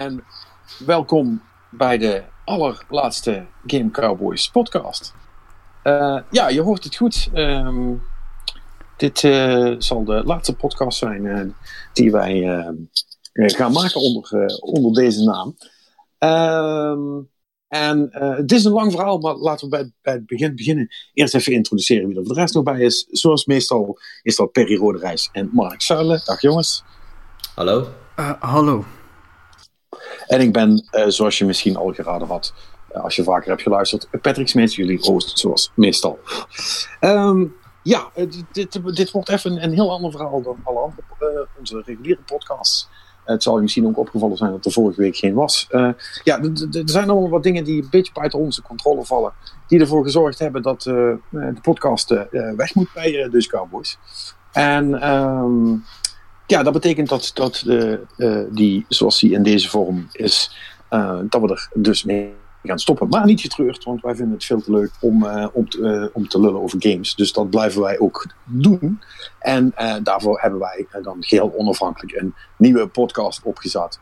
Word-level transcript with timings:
En 0.00 0.24
welkom 0.86 1.42
bij 1.70 1.98
de 1.98 2.22
allerlaatste 2.44 3.46
Game 3.66 3.90
Cowboys 3.90 4.50
podcast. 4.50 5.14
Uh, 5.84 6.20
ja, 6.30 6.48
je 6.48 6.60
hoort 6.60 6.84
het 6.84 6.96
goed. 6.96 7.28
Um, 7.34 8.02
dit 8.96 9.22
uh, 9.22 9.74
zal 9.78 10.04
de 10.04 10.22
laatste 10.24 10.56
podcast 10.56 10.98
zijn 10.98 11.24
uh, 11.24 11.40
die 11.92 12.10
wij 12.10 12.42
gaan 13.34 13.72
maken 13.72 14.00
onder, 14.00 14.58
onder 14.60 14.92
deze 14.92 15.24
naam. 15.24 15.56
Um, 16.18 17.28
en 17.68 18.08
het 18.36 18.52
is 18.52 18.64
een 18.64 18.72
lang 18.72 18.92
verhaal, 18.92 19.18
maar 19.18 19.34
laten 19.34 19.68
we 19.68 19.76
bij, 19.76 19.92
bij, 20.02 20.12
het 20.12 20.26
begin 20.26 20.56
beginnen. 20.56 20.88
Eerst 21.12 21.34
even 21.34 21.52
introduceren 21.52 22.08
wie 22.08 22.16
er 22.16 22.24
voor 22.24 22.34
de 22.34 22.40
rest 22.40 22.54
nog 22.54 22.64
bij 22.64 22.80
is. 22.80 23.06
Zoals 23.10 23.44
meestal 23.44 23.98
is 24.22 24.36
dat 24.36 24.52
Perry 24.52 24.76
Roderijs 24.76 25.28
en 25.32 25.50
Mark 25.52 25.82
Zuilen. 25.82 26.22
Dag 26.24 26.40
jongens. 26.40 26.84
Hallo. 27.54 27.88
hallo. 28.38 28.84
En 30.30 30.40
ik 30.40 30.52
ben, 30.52 30.88
uh, 30.90 31.04
zoals 31.06 31.38
je 31.38 31.44
misschien 31.44 31.76
al 31.76 31.92
geraden 31.92 32.28
had, 32.28 32.54
uh, 32.92 33.02
als 33.02 33.16
je 33.16 33.22
vaker 33.22 33.48
hebt 33.48 33.62
geluisterd, 33.62 34.08
Patrick 34.22 34.48
Smits, 34.48 34.76
jullie 34.76 34.98
host, 34.98 35.38
zoals 35.38 35.72
meestal. 35.74 36.18
Um, 37.00 37.54
ja, 37.82 38.10
dit, 38.14 38.44
dit, 38.52 38.96
dit, 38.96 39.10
wordt 39.10 39.28
even 39.28 39.62
een, 39.62 39.72
heel 39.72 39.90
ander 39.90 40.10
verhaal 40.10 40.42
dan 40.42 40.56
alle 40.64 40.78
andere, 40.78 41.48
onze 41.58 41.82
reguliere 41.84 42.20
podcasts. 42.26 42.88
Het 43.24 43.42
zal 43.42 43.56
je 43.56 43.62
misschien 43.62 43.86
ook 43.86 43.98
opgevallen 43.98 44.36
zijn 44.36 44.50
dat 44.50 44.64
er 44.64 44.72
vorige 44.72 45.00
week 45.00 45.16
geen 45.16 45.34
was. 45.34 45.66
ja, 46.24 46.40
er 46.72 46.82
zijn 46.84 47.10
allemaal 47.10 47.30
wat 47.30 47.42
dingen 47.42 47.64
die 47.64 47.82
een 47.82 47.88
beetje 47.90 48.12
buiten 48.12 48.38
onze 48.38 48.62
controle 48.62 49.04
vallen. 49.04 49.32
Die 49.66 49.80
ervoor 49.80 50.04
gezorgd 50.04 50.38
hebben 50.38 50.62
dat 50.62 50.82
de 50.82 51.18
podcast 51.62 52.08
weg 52.56 52.74
moet 52.74 52.92
bij 52.94 53.28
Dus 53.30 53.46
Cowboys. 53.46 53.98
En 54.52 55.10
um, 55.10 55.84
ja, 56.50 56.62
dat 56.62 56.72
betekent 56.72 57.08
dat, 57.08 57.30
dat 57.34 57.62
de, 57.64 58.00
uh, 58.16 58.42
die, 58.50 58.84
zoals 58.88 59.20
die 59.20 59.32
in 59.32 59.42
deze 59.42 59.68
vorm 59.68 60.08
is, 60.12 60.56
uh, 60.90 61.18
dat 61.28 61.40
we 61.40 61.48
er 61.48 61.68
dus 61.74 62.04
mee 62.04 62.34
gaan 62.62 62.78
stoppen. 62.78 63.08
Maar 63.08 63.24
niet 63.26 63.40
getreurd, 63.40 63.84
want 63.84 64.02
wij 64.02 64.14
vinden 64.14 64.34
het 64.34 64.44
veel 64.44 64.62
te 64.62 64.70
leuk 64.70 64.90
om, 65.00 65.24
uh, 65.24 65.46
om, 65.52 65.68
te, 65.68 66.10
om 66.12 66.28
te 66.28 66.40
lullen 66.40 66.60
over 66.60 66.82
games. 66.82 67.14
Dus 67.14 67.32
dat 67.32 67.50
blijven 67.50 67.82
wij 67.82 67.98
ook 67.98 68.26
doen. 68.44 69.00
En 69.38 69.72
daarvoor 70.02 70.40
hebben 70.40 70.60
wij 70.60 70.86
dan 71.02 71.16
geheel 71.20 71.52
onafhankelijk 71.56 72.20
een 72.20 72.34
nieuwe 72.56 72.86
podcast 72.86 73.42
opgezet. 73.42 73.98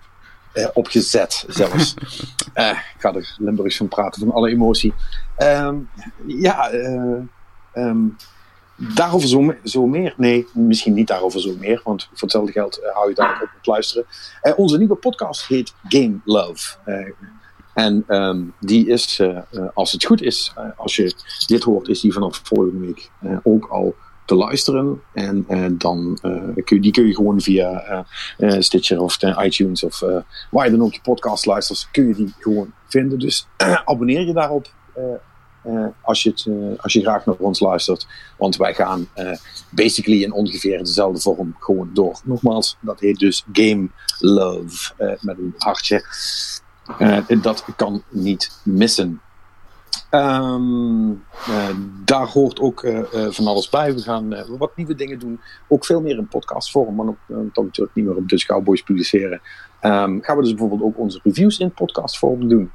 opgezet 0.73 1.45
zelfs. 1.49 1.95
ik 2.95 2.97
ga 2.99 3.15
er 3.15 3.37
Limburgs 3.39 3.77
van 3.77 3.89
praten, 3.89 4.21
van 4.21 4.33
alle 4.33 4.51
emotie. 4.51 4.95
Um, 5.39 5.89
ja, 6.27 6.73
um, 7.75 8.17
Daarover 8.79 9.29
zo, 9.29 9.55
zo, 9.65 9.87
meer. 9.87 10.15
Nee, 10.17 10.47
misschien 10.53 10.95
niet 10.95 11.07
daarover 11.07 11.41
zo 11.41 11.55
meer, 11.59 11.81
want 11.84 12.03
voor 12.03 12.19
hetzelfde 12.21 12.53
geld 12.53 12.81
uh, 12.83 12.95
hou 12.95 13.09
je 13.09 13.15
daar 13.15 13.43
ook 13.43 13.53
op 13.59 13.67
luisteren. 13.67 14.05
Uh, 14.43 14.59
onze 14.59 14.79
nieuwe 14.79 14.95
podcast 14.95 15.47
heet 15.47 15.75
Game 15.89 16.19
Love. 16.25 16.77
Uh, 16.87 17.08
en 17.75 18.05
um, 18.08 18.55
die 18.61 18.86
is, 18.86 19.23
als 19.75 19.92
het 19.92 20.05
goed 20.05 20.23
is, 20.23 20.55
als 20.77 20.97
je 20.97 21.14
dit 21.47 21.63
hoort, 21.63 21.89
is 21.89 22.01
die 22.01 22.13
vanaf 22.13 22.41
volgende 22.45 22.86
week 22.86 23.11
ook 23.42 23.67
al 23.67 23.95
te 24.25 24.35
luisteren. 24.35 25.02
En 25.13 25.45
dan 25.79 26.19
kun 26.64 26.77
je, 26.77 26.81
die 26.81 26.92
kun 26.92 27.07
je 27.07 27.14
gewoon 27.14 27.41
via 27.41 28.07
Stitcher 28.39 29.01
of 29.01 29.23
iTunes 29.23 29.85
of 29.85 30.01
waar 30.51 30.64
je 30.64 30.70
dan 30.70 30.83
ook 30.83 30.92
je 30.92 31.01
podcast 31.01 31.47
luistert, 31.47 31.89
kun 31.92 32.08
je 32.08 32.14
die 32.14 32.35
gewoon 32.39 32.73
vinden. 32.89 33.19
Dus 33.19 33.48
abonneer 33.85 34.27
je 34.27 34.33
daarop. 34.33 34.70
Uh, 35.68 35.86
als, 36.02 36.23
je 36.23 36.30
het, 36.30 36.45
uh, 36.45 36.79
als 36.79 36.92
je 36.92 37.01
graag 37.01 37.27
naar 37.27 37.34
ons 37.34 37.61
luistert. 37.61 38.06
Want 38.36 38.56
wij 38.56 38.74
gaan 38.74 39.08
uh, 39.17 39.36
basically 39.70 40.23
in 40.23 40.33
ongeveer 40.33 40.79
dezelfde 40.79 41.20
vorm 41.20 41.56
gewoon 41.58 41.90
door. 41.92 42.20
Nogmaals, 42.24 42.77
dat 42.80 43.01
heet 43.01 43.18
dus 43.18 43.45
Game 43.52 43.89
Love 44.18 44.92
met 45.20 45.39
een 45.39 45.55
hartje. 45.58 46.05
dat 47.42 47.64
kan 47.77 48.02
niet 48.08 48.61
missen. 48.62 49.20
Um, 50.11 51.24
daar 52.05 52.27
hoort 52.27 52.61
ook 52.61 52.86
van 53.12 53.46
alles 53.46 53.68
bij. 53.68 53.95
We 53.95 54.01
gaan 54.01 54.57
wat 54.58 54.77
nieuwe 54.77 54.95
dingen 54.95 55.18
doen. 55.18 55.40
Ook 55.68 55.84
veel 55.84 56.01
meer 56.01 56.17
in 56.17 56.28
podcastvorm, 56.28 56.95
maar 56.95 57.07
dan 57.27 57.64
natuurlijk 57.64 57.95
niet 57.95 58.05
meer 58.05 58.17
op 58.17 58.28
Dutch 58.28 58.46
Cowboys 58.46 58.83
publiceren. 58.83 59.40
Um, 59.83 60.23
gaan 60.23 60.36
we 60.36 60.42
dus 60.42 60.51
bijvoorbeeld 60.51 60.83
ook 60.83 60.98
onze 60.98 61.20
reviews 61.23 61.58
in 61.58 61.70
podcastvorm 61.70 62.48
doen. 62.48 62.70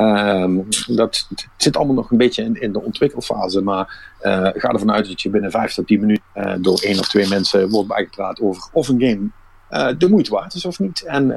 Um, 0.00 0.66
dat 0.86 1.28
zit 1.56 1.76
allemaal 1.76 1.94
nog 1.94 2.10
een 2.10 2.16
beetje 2.16 2.42
in, 2.42 2.60
in 2.60 2.72
de 2.72 2.82
ontwikkelfase, 2.82 3.62
maar 3.62 4.14
uh, 4.22 4.48
ga 4.52 4.68
ervan 4.68 4.92
uit 4.92 5.08
dat 5.08 5.22
je 5.22 5.30
binnen 5.30 5.50
5 5.50 5.74
tot 5.74 5.86
10 5.86 6.00
minuten 6.00 6.24
uh, 6.34 6.54
door 6.60 6.80
één 6.80 6.98
of 6.98 7.08
twee 7.08 7.28
mensen 7.28 7.68
wordt 7.68 7.88
bijgepraat 7.88 8.40
over 8.40 8.68
of 8.72 8.88
een 8.88 9.00
game 9.00 9.28
uh, 9.70 9.98
de 9.98 10.08
moeite 10.08 10.30
waard 10.30 10.54
is 10.54 10.64
of 10.64 10.78
niet. 10.78 11.02
En 11.02 11.28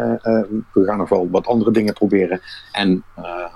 we 0.73 0.83
gaan 0.85 0.97
nog 0.97 1.09
wel 1.09 1.29
wat 1.29 1.47
andere 1.47 1.71
dingen 1.71 1.93
proberen. 1.93 2.41
En 2.71 3.03
ehm, 3.15 3.49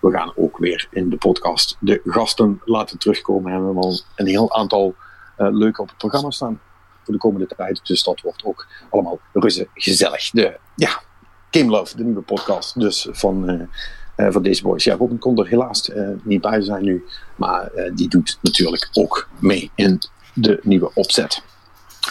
we 0.00 0.10
gaan 0.10 0.32
ook 0.36 0.58
weer 0.58 0.88
in 0.90 1.10
de 1.10 1.16
podcast 1.16 1.76
de 1.80 2.00
gasten 2.04 2.60
laten 2.64 2.98
terugkomen. 2.98 3.52
En 3.52 3.58
we 3.58 3.64
hebben 3.64 3.82
al 3.82 4.00
een 4.16 4.26
heel 4.26 4.54
aantal 4.54 4.94
leuke 5.36 5.82
op 5.82 5.88
het 5.88 5.98
programma 5.98 6.30
staan 6.30 6.60
voor 7.02 7.14
de 7.14 7.20
komende 7.20 7.46
tijd. 7.56 7.80
Dus 7.84 8.02
dat 8.02 8.20
wordt 8.20 8.44
ook 8.44 8.66
allemaal 8.90 9.18
reuze 9.32 9.68
gezellig. 9.74 10.30
De, 10.30 10.58
ja, 10.74 11.00
Game 11.50 11.70
Love, 11.70 11.96
de 11.96 12.04
nieuwe 12.04 12.22
podcast 12.22 12.80
dus 12.80 13.08
van 13.10 13.68
van 14.16 14.42
deze 14.42 14.62
boys. 14.62 14.84
Ja, 14.84 14.94
Robin 14.94 15.18
kon 15.18 15.38
er 15.38 15.46
helaas 15.46 15.88
uh, 15.88 16.08
niet 16.22 16.40
bij 16.40 16.62
zijn 16.62 16.84
nu, 16.84 17.04
maar 17.36 17.70
uh, 17.74 17.90
die 17.94 18.08
doet 18.08 18.38
natuurlijk 18.42 18.88
ook 18.92 19.28
mee 19.38 19.70
in 19.74 20.02
de 20.34 20.60
nieuwe 20.62 20.90
opzet. 20.94 21.42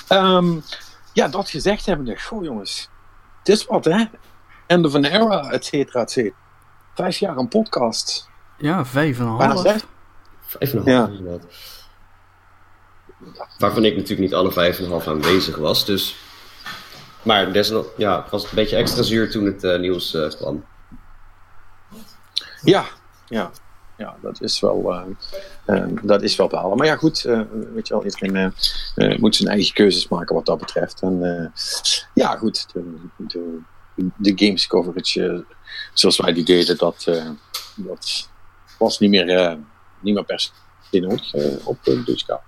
Um, 0.09 0.63
ja, 1.13 1.27
dat 1.27 1.49
gezegd 1.49 1.85
hebbende, 1.85 2.19
goh 2.19 2.43
jongens, 2.43 2.89
het 3.39 3.49
is 3.49 3.65
wat 3.65 3.85
hè. 3.85 4.03
End 4.67 4.85
of 4.85 4.95
an 4.95 5.03
era, 5.03 5.49
et 5.49 5.65
cetera, 5.65 6.01
et 6.01 6.11
cetera. 6.11 6.35
Vijf 6.95 7.17
jaar 7.17 7.37
een 7.37 7.47
podcast. 7.47 8.29
Ja, 8.57 8.85
vijf 8.85 9.19
en 9.19 9.25
een 9.25 9.31
half. 9.31 9.85
Vijf 10.41 10.73
en 10.73 10.87
een 10.87 10.95
half, 10.95 11.09
ja. 11.19 11.39
Waarvan 13.57 13.85
ik 13.85 13.95
natuurlijk 13.95 14.21
niet 14.21 14.33
alle 14.33 14.51
vijf 14.51 14.77
en 14.77 14.83
een 14.83 14.89
half 14.89 15.07
aanwezig 15.07 15.55
was, 15.55 15.85
dus... 15.85 16.15
Maar 17.21 17.53
desnoods, 17.53 17.89
ja, 17.97 18.21
het 18.21 18.31
was 18.31 18.43
een 18.43 18.49
beetje 18.53 18.75
extra 18.75 19.01
zuur 19.01 19.31
toen 19.31 19.45
het 19.45 19.79
nieuws 19.79 20.17
kwam. 20.37 20.65
Ja, 22.63 22.85
ja. 23.27 23.51
Ja, 23.97 24.15
dat 24.21 24.41
is 24.41 24.59
wel, 24.59 24.93
uh, 24.93 25.05
uh, 25.65 25.97
dat 26.01 26.21
is 26.21 26.35
wel 26.35 26.47
behalen. 26.47 26.77
Maar 26.77 26.87
ja, 26.87 26.95
goed, 26.95 27.25
uh, 27.25 27.41
weet 27.73 27.87
je 27.87 27.93
wel, 27.93 28.03
iedereen 28.03 28.53
moet 29.19 29.35
zijn 29.35 29.49
eigen 29.49 29.73
keuzes 29.73 30.07
maken 30.07 30.35
wat 30.35 30.45
dat 30.45 30.57
betreft. 30.57 31.01
En 31.01 31.51
ja, 32.13 32.35
goed, 32.35 32.73
de, 32.73 32.99
de, 33.17 33.61
de 34.17 34.45
games 34.45 34.67
coverage 34.67 35.45
zoals 35.93 36.17
wij 36.17 36.33
die 36.33 36.43
deden, 36.43 36.77
dat, 36.77 37.07
was 38.77 38.99
niet 38.99 39.09
meer, 39.09 39.57
niet 39.99 40.13
meer 40.13 40.25
per 40.25 40.39
se 40.39 40.99
nodig 40.99 41.33
op 41.65 41.83
de 41.83 42.39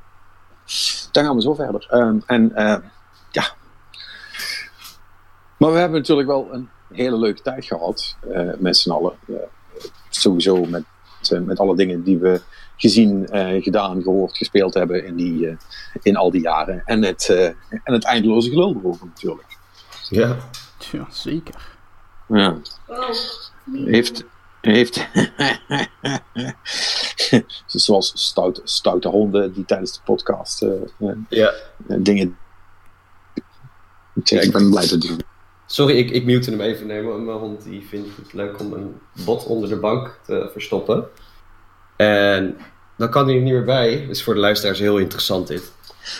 Dan 1.11 1.23
gaan 1.23 1.35
we 1.35 1.41
zo 1.41 1.53
verder. 1.53 1.88
Ehm, 1.89 2.19
en 2.25 2.51
ja, 3.31 3.53
maar 5.57 5.71
we 5.71 5.77
hebben 5.77 6.00
natuurlijk 6.00 6.27
wel 6.27 6.53
een 6.53 6.69
hele 6.91 7.18
leuke 7.18 7.41
tijd 7.41 7.65
gehad 7.65 8.15
met 8.57 8.77
z'n 8.77 8.91
allen 8.91 9.13
sowieso 10.25 10.66
met, 10.66 10.83
eh, 11.30 11.39
met 11.39 11.60
alle 11.60 11.75
dingen 11.75 12.04
die 12.04 12.18
we 12.18 12.42
gezien, 12.77 13.27
uh, 13.31 13.63
gedaan, 13.63 14.01
gehoord, 14.01 14.38
gespeeld 14.38 14.74
hebben 14.74 15.06
in, 15.06 15.16
die, 15.16 15.45
uh, 15.45 15.56
in 16.01 16.16
al 16.16 16.31
die 16.31 16.42
jaren. 16.42 16.81
En 16.86 17.04
het, 17.04 17.27
uh, 17.31 17.45
en 17.83 17.94
het 17.94 18.04
eindeloze 18.04 18.50
gelul 18.50 18.75
erover 18.75 19.06
natuurlijk. 19.06 19.57
Ja. 20.10 20.38
Ja, 20.92 21.07
zeker. 21.10 21.56
Ja. 22.27 22.57
Heeft, 23.86 24.24
heeft 24.62 25.07
zoals 27.66 28.12
stout, 28.16 28.62
stoute 28.63 29.07
honden 29.07 29.54
die 29.54 29.66
tijdens 29.66 29.94
de 29.94 30.00
podcast 30.04 30.66
ja. 31.30 31.54
dingen. 31.88 32.38
ik 34.24 34.51
ben 34.51 34.69
blij 34.69 34.88
dat 34.88 35.01
die 35.01 35.16
Sorry, 35.65 35.97
ik, 35.97 36.12
ik 36.12 36.25
mute 36.25 36.50
hem 36.50 36.62
even. 36.62 36.88
nemen. 36.88 37.25
mijn 37.25 37.38
hond 37.38 37.63
die 37.63 37.88
vindt 37.88 38.09
het 38.15 38.33
leuk 38.33 38.59
om 38.59 38.73
een 38.73 39.01
bot 39.25 39.45
onder 39.45 39.69
de 39.69 39.79
bank 39.79 40.19
te 40.25 40.50
verstoppen. 40.51 41.07
En 41.95 42.57
dan 42.97 43.09
kan 43.09 43.25
hij 43.25 43.35
er 43.35 43.41
niet 43.41 43.53
meer 43.53 43.63
bij. 43.63 44.06
Dus 44.07 44.23
voor 44.23 44.33
de 44.33 44.39
luisteraars 44.39 44.79
heel 44.79 44.97
interessant 44.97 45.47
dit. 45.47 45.71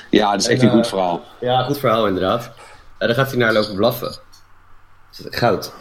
Ja, 0.10 0.32
dat 0.32 0.42
is 0.42 0.48
echt 0.48 0.62
een 0.62 0.70
goed 0.70 0.88
verhaal. 0.88 1.24
Ja, 1.40 1.64
goed 1.64 1.78
verhaal 1.78 2.08
inderdaad. 2.08 2.52
En 2.98 3.08
dan 3.08 3.16
gaat 3.16 3.30
hij 3.30 3.38
naar 3.38 3.54
lopen 3.54 3.76
blaffen. 3.76 4.16
Goud. 5.12 5.74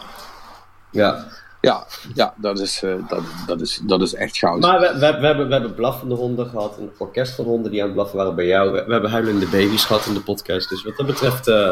Ja. 0.91 1.25
Ja, 1.61 1.85
ja 2.13 2.33
dat, 2.37 2.59
is, 2.59 2.83
uh, 2.83 3.09
dat, 3.09 3.23
dat, 3.47 3.61
is, 3.61 3.81
dat 3.83 4.01
is 4.01 4.13
echt 4.13 4.37
goud. 4.37 4.59
Maar 4.59 4.79
we, 4.79 4.93
we, 4.93 4.99
we, 4.99 5.25
hebben, 5.25 5.47
we 5.47 5.53
hebben 5.53 5.73
blaffende 5.73 6.15
honden 6.15 6.49
gehad, 6.49 6.77
een 6.77 6.91
orkest 6.97 7.35
van 7.35 7.45
honden 7.45 7.71
die 7.71 7.79
aan 7.79 7.85
het 7.85 7.95
blaffen 7.95 8.17
waren 8.17 8.35
bij 8.35 8.45
jou. 8.45 8.71
We, 8.71 8.83
we 8.85 8.91
hebben 8.91 9.11
huilende 9.11 9.45
baby's 9.45 9.85
gehad 9.85 10.05
in 10.05 10.13
de 10.13 10.21
podcast. 10.21 10.69
Dus 10.69 10.83
wat 10.83 10.97
dat 10.97 11.05
betreft. 11.05 11.47
Uh... 11.47 11.71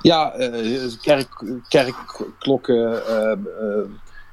Ja, 0.00 0.38
uh, 0.38 0.92
kerk, 1.02 1.28
kerkklokken, 1.68 3.02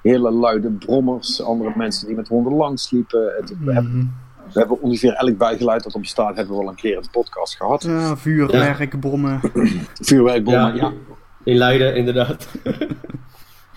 hele 0.02 0.32
luide 0.32 0.70
brommers, 0.70 1.42
andere 1.42 1.72
mensen 1.76 2.08
die 2.08 2.16
met 2.16 2.28
honden 2.28 2.54
langsliepen. 2.54 3.34
Het, 3.38 3.54
we, 3.60 3.74
hebben, 3.74 3.98
mhm. 3.98 4.54
we 4.54 4.60
hebben 4.60 4.82
ongeveer 4.82 5.14
elk 5.14 5.38
bijgeluid 5.38 5.84
dat 5.84 5.96
op 5.96 6.06
staat, 6.06 6.36
hebben 6.36 6.56
we 6.56 6.62
al 6.62 6.70
een 6.70 6.76
keer 6.76 6.96
in 6.96 7.02
de 7.02 7.10
podcast 7.12 7.56
gehad. 7.56 7.84
Ja, 7.84 8.18
vuurwerkbrommen. 8.18 9.40
vuurwerkbrommen, 10.10 10.76
ja. 10.76 10.84
ja 10.84 10.94
In 11.44 11.58
Leiden, 11.58 11.96
inderdaad. 11.96 12.48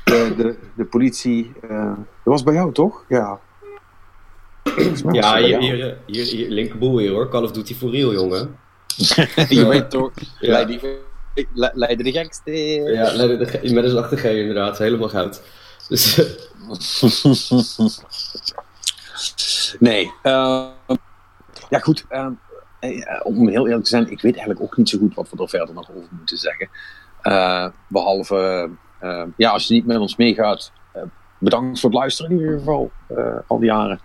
De, 0.07 0.35
de, 0.37 0.57
de 0.77 0.85
politie. 0.85 1.53
Uh, 1.71 1.87
dat 1.97 1.97
was 2.23 2.43
bij 2.43 2.55
jou 2.55 2.73
toch? 2.73 3.05
Ja. 3.09 3.39
Ja, 5.13 5.37
hier, 5.37 5.59
hier, 5.59 5.97
hier, 6.07 6.25
hier, 6.25 6.51
linkerboel 6.51 6.99
hier 6.99 7.11
hoor. 7.11 7.29
Call 7.29 7.43
of 7.43 7.51
Duty 7.51 7.75
for 7.75 7.91
real, 7.91 8.13
jongen. 8.13 8.57
je 9.49 9.67
weet 9.69 9.91
toch? 9.91 10.11
Ja. 10.41 10.51
Leiden, 10.51 10.81
Leiden 11.55 12.05
de 12.05 12.13
gekste. 12.13 12.53
Ja, 12.53 13.13
Leiden 13.13 13.39
de, 13.39 13.73
met 13.73 13.85
een 13.85 13.91
zachte 13.91 14.17
G 14.17 14.25
inderdaad. 14.25 14.79
Helemaal 14.79 15.09
goud. 15.09 15.43
Dus, 15.89 16.17
nee. 19.79 20.13
Uh, 20.23 20.67
ja, 21.69 21.79
goed. 21.79 22.05
Uh, 22.11 22.29
om 23.23 23.49
heel 23.49 23.67
eerlijk 23.67 23.85
te 23.85 23.91
zijn, 23.91 24.11
ik 24.11 24.21
weet 24.21 24.35
eigenlijk 24.35 24.63
ook 24.63 24.77
niet 24.77 24.89
zo 24.89 24.99
goed 24.99 25.15
wat 25.15 25.31
we 25.31 25.43
er 25.43 25.49
verder 25.49 25.75
nog 25.75 25.91
over 25.91 26.09
moeten 26.11 26.39
zeggen. 26.39 26.69
Uh, 27.23 27.69
behalve, 27.89 28.71
ja, 29.37 29.51
als 29.51 29.67
je 29.67 29.75
niet 29.75 29.87
met 29.87 29.97
ons 29.97 30.17
meegaat, 30.17 30.73
bedankt 31.39 31.81
voor 31.81 31.91
het 31.91 31.99
luisteren 31.99 32.31
in 32.31 32.39
ieder 32.39 32.59
geval, 32.59 32.91
al 33.47 33.59
die 33.59 33.71
jaren. 33.71 34.01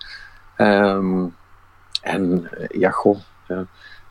En 2.02 2.50
ja, 2.68 2.90
goh, 2.90 3.20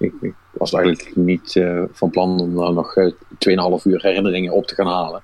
ik, 0.00 0.34
was 0.50 0.72
eigenlijk 0.72 1.16
niet 1.16 1.60
van 1.92 2.10
plan 2.10 2.40
om 2.40 2.56
daar 2.56 2.72
nog 2.72 2.94
2,5 2.98 3.82
uur 3.84 4.02
herinneringen 4.02 4.52
op 4.52 4.66
te 4.66 4.74
gaan 4.74 4.86
halen. 4.86 5.22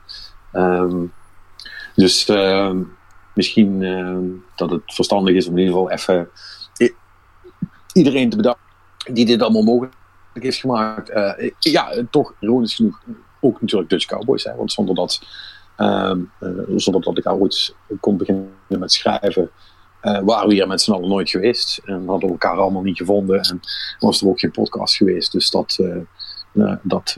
Um, 0.52 1.12
dus 1.96 2.28
uh, 2.28 2.74
misschien 3.34 3.80
uh, 3.80 4.18
dat 4.56 4.70
het 4.70 4.82
verstandig 4.86 5.34
is 5.34 5.46
om 5.46 5.52
in 5.52 5.58
ieder 5.58 5.74
geval 5.74 5.90
even 5.90 6.28
iedereen 7.92 8.30
te 8.30 8.36
bedanken 8.36 8.62
die 9.12 9.26
dit 9.26 9.42
allemaal 9.42 9.62
mogelijk 9.62 9.94
heeft 10.32 10.58
gemaakt. 10.58 11.10
Uh, 11.10 11.50
ja, 11.58 12.04
toch 12.10 12.34
ironisch 12.40 12.74
genoeg 12.74 13.02
ook 13.40 13.60
natuurlijk 13.60 13.90
Dutch 13.90 14.06
Cowboys. 14.06 14.44
Hè, 14.44 14.54
want 14.54 14.72
zonder 14.72 14.94
dat, 14.94 15.20
ehm, 15.76 16.20
zonder 16.76 17.02
dat 17.02 17.18
ik 17.18 17.28
ooit 17.28 17.74
kon 18.00 18.16
beginnen 18.16 18.50
met 18.68 18.92
schrijven, 18.92 19.50
waren 20.00 20.48
we 20.48 20.54
hier 20.54 20.66
met 20.66 20.80
z'n 20.80 20.92
allen 20.92 21.08
nooit 21.08 21.30
geweest. 21.30 21.80
En 21.84 22.06
hadden 22.06 22.26
we 22.26 22.32
elkaar 22.32 22.56
allemaal 22.56 22.82
niet 22.82 22.96
gevonden. 22.96 23.40
En 23.40 23.60
was 23.98 24.20
er 24.20 24.28
ook 24.28 24.40
geen 24.40 24.50
podcast 24.50 24.96
geweest. 24.96 25.32
Dus 25.32 25.50
dat, 25.50 25.78
dat, 26.82 27.16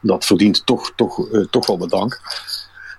dat 0.00 0.24
verdient 0.24 0.66
toch, 0.66 0.92
toch, 0.96 1.28
toch 1.50 1.66
wel 1.66 1.78
bedankt. 1.78 2.20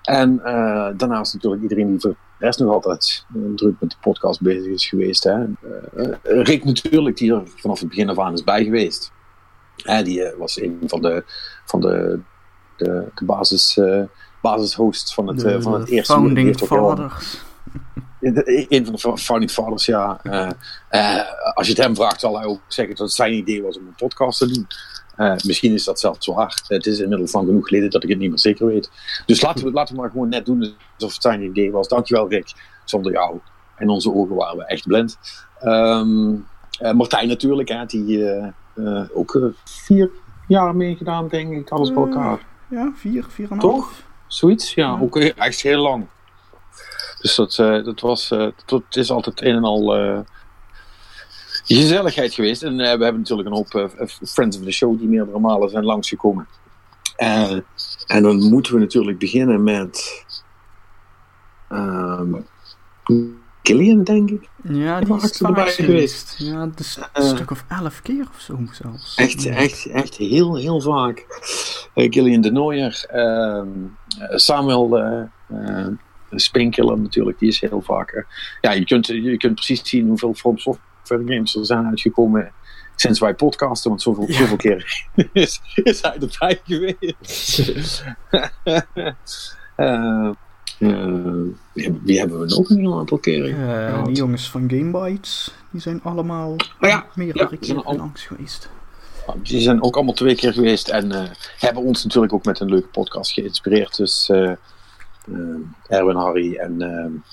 En 0.08 0.34
uh, 0.46 0.88
daarnaast 0.98 1.34
natuurlijk 1.34 1.62
iedereen 1.62 1.88
die 1.88 2.00
voor 2.00 2.10
de 2.10 2.46
rest 2.46 2.60
nog 2.60 2.74
altijd 2.74 3.26
uh, 3.36 3.56
druk 3.56 3.76
met 3.80 3.90
de 3.90 3.96
podcast 4.02 4.42
bezig 4.42 4.72
is 4.72 4.88
geweest. 4.88 5.24
Hè. 5.24 5.44
Uh, 5.44 6.16
Rick 6.24 6.64
natuurlijk, 6.64 7.18
die 7.18 7.34
er 7.34 7.42
vanaf 7.56 7.80
het 7.80 7.90
begin 7.90 8.10
af 8.10 8.20
aan 8.20 8.34
is 8.34 8.44
bij 8.44 8.64
geweest. 8.64 9.12
die 10.04 10.34
was 10.38 10.62
een 10.62 10.80
van 10.86 11.02
de, 11.02 11.24
van 11.66 11.82
de, 11.82 12.20
de, 12.78 13.08
de 13.16 13.26
basis, 13.26 13.80
basishosts 14.42 15.14
van 15.14 15.28
het, 15.28 15.40
de, 15.40 15.62
van 15.62 15.74
het 15.74 15.90
eerste 15.90 16.14
Founding 16.14 16.58
Fathers. 16.58 17.46
Een 18.20 18.86
van 18.86 19.14
de 19.14 19.18
founding 19.18 19.52
fathers, 19.52 19.86
ja. 19.86 20.20
als 21.54 21.68
je 21.68 21.74
het 21.74 21.84
hem 21.84 21.96
vraagt, 21.96 22.20
zal 22.20 22.38
hij 22.38 22.46
ook 22.46 22.62
zeggen 22.68 22.96
dat 22.96 23.06
het 23.06 23.16
zijn 23.16 23.34
idee 23.34 23.64
was 23.64 23.78
om 23.78 23.88
een 23.88 23.96
podcast 23.96 24.40
te 24.40 24.52
doen. 24.52 24.68
Uh, 25.18 25.36
misschien 25.46 25.74
is 25.74 25.84
dat 25.84 26.00
zelfs 26.00 26.28
waar. 26.28 26.62
Het 26.68 26.86
is 26.86 27.00
inmiddels 27.00 27.32
van 27.32 27.46
genoeg 27.46 27.68
geleden 27.68 27.90
dat 27.90 28.04
ik 28.04 28.10
het 28.10 28.20
niet 28.20 28.30
meer 28.30 28.40
zeker 28.40 28.66
weet. 28.66 28.92
Dus 29.26 29.42
laten 29.42 29.66
we, 29.66 29.72
laten 29.72 29.96
we 29.96 30.02
maar 30.02 30.10
gewoon 30.10 30.30
net 30.30 30.46
doen 30.46 30.76
alsof 30.94 31.14
het 31.14 31.22
zijn 31.22 31.42
idee 31.42 31.72
was. 31.72 31.88
Dankjewel 31.88 32.30
Rick. 32.30 32.54
Zonder 32.86 33.12
jou 33.12 33.40
en 33.76 33.90
onze 33.90 34.14
ogen 34.14 34.36
waren 34.36 34.58
we 34.58 34.66
echt 34.66 34.88
blind. 34.88 35.18
Um, 35.64 36.48
uh, 36.82 36.92
Martijn 36.92 37.28
natuurlijk, 37.28 37.70
hè, 37.70 37.86
die 37.86 38.32
ook 39.14 39.54
vier 39.64 40.10
jaar 40.48 40.76
meegedaan, 40.76 41.28
denk 41.28 41.54
ik, 41.54 41.70
alles 41.70 41.94
bij 41.94 42.04
elkaar. 42.04 42.40
Ja, 42.70 42.92
vier, 42.96 43.26
vier 43.30 43.52
en 43.52 43.60
Toch? 43.60 43.92
Zoiets, 44.28 44.74
ja, 44.74 44.88
ja. 44.88 45.00
ook 45.02 45.18
echt 45.18 45.62
heel 45.62 45.82
lang. 45.82 46.06
Dus 47.22 47.36
dat, 47.36 47.56
dat 47.86 48.00
was, 48.00 48.28
dat 48.66 48.84
is 48.90 49.12
altijd 49.12 49.42
een 49.42 49.56
en 49.56 49.64
al 49.64 50.26
gezelligheid 51.76 52.34
geweest. 52.34 52.64
En 52.64 52.72
uh, 52.72 52.78
we 52.78 53.04
hebben 53.04 53.18
natuurlijk 53.18 53.48
een 53.48 53.56
hoop 53.56 53.74
uh, 53.74 54.08
friends 54.24 54.58
of 54.58 54.64
the 54.64 54.72
show 54.72 55.00
die 55.00 55.08
meerdere 55.08 55.40
malen 55.40 55.70
zijn 55.70 55.86
langsgekomen. 55.86 56.48
Uh, 57.18 57.52
en 58.08 58.24
dan 58.24 58.50
moeten 58.50 58.74
we 58.74 58.80
natuurlijk 58.80 59.20
beginnen 59.20 59.64
met 59.64 60.26
um, 61.70 62.46
Gillian, 63.64 64.04
denk 64.04 64.30
ik. 64.30 64.50
Ja, 64.64 65.00
die 65.00 65.16
is 65.22 65.42
erbij 65.42 65.72
geweest. 65.72 66.36
Ja, 66.38 66.66
dus 66.76 66.98
een 67.14 67.36
stuk 67.36 67.52
of 67.52 67.66
elf 67.68 68.02
keer 68.02 68.28
of 68.36 68.42
zo 68.42 68.60
zelfs. 68.72 69.16
Echt, 69.16 69.46
echt, 69.46 69.86
echt 69.86 70.16
heel, 70.16 70.56
heel 70.56 70.82
vaak. 70.82 71.26
Gillian 71.96 72.42
de 72.42 72.52
Nooier, 72.52 73.06
ehm, 73.10 73.68
Samuel 74.36 74.90
Spinkiller 76.40 77.00
natuurlijk, 77.00 77.40
die 77.40 77.50
is 77.50 77.60
heel 77.62 77.82
vaak. 77.82 78.26
ja, 78.62 78.72
je 78.72 78.86
kunt, 78.86 79.08
je 79.08 79.38
kunt 79.38 79.54
precies 79.54 79.90
zien 79.90 80.08
hoeveel 80.08 80.34
From 80.34 80.58
Software 80.58 81.24
games 81.26 81.56
er 81.56 81.66
zijn 81.66 81.86
uitgekomen 81.86 82.52
sinds 82.96 83.20
wij 83.20 83.34
podcasten, 83.34 83.90
want 83.90 84.02
zoveel, 84.02 84.28
ja. 84.28 84.34
zoveel 84.34 84.58
keer 84.58 85.06
is, 85.34 85.62
is 85.76 86.02
hij 86.02 86.18
erbij 86.20 86.62
geweest. 86.66 88.04
uh, 89.78 90.30
uh, 90.80 91.42
wie, 92.04 92.20
hebben 92.20 92.40
we 92.40 92.46
nog 92.46 92.70
een 92.70 92.94
aantal 92.94 93.18
keren? 93.18 93.50
Uh, 93.50 94.06
die 94.06 94.16
jongens 94.16 94.50
van 94.50 94.70
Gamebytes, 94.70 95.54
die 95.72 95.82
zijn 95.82 96.04
allemaal 96.04 96.52
oh, 96.52 96.90
ja, 96.90 97.06
meerdere 97.16 97.58
ja, 97.60 97.76
al... 97.76 97.96
langs 97.96 98.26
geweest. 98.26 98.70
Die 99.44 99.62
zijn 99.62 99.84
ook 99.84 99.96
allemaal 99.96 100.14
twee 100.14 100.36
keer 100.36 100.54
geweest 100.54 100.88
en 100.88 101.12
uh, 101.12 101.24
hebben 101.58 101.84
ons 101.84 102.04
natuurlijk 102.04 102.34
ook 102.34 102.46
met 102.46 102.60
een 102.60 102.70
leuke 102.70 102.88
podcast 102.88 103.32
geïnspireerd. 103.32 103.98
Dus 103.98 104.30
uh, 104.30 104.52
Erwin, 105.88 106.16
Harry 106.16 106.56
en 106.56 107.24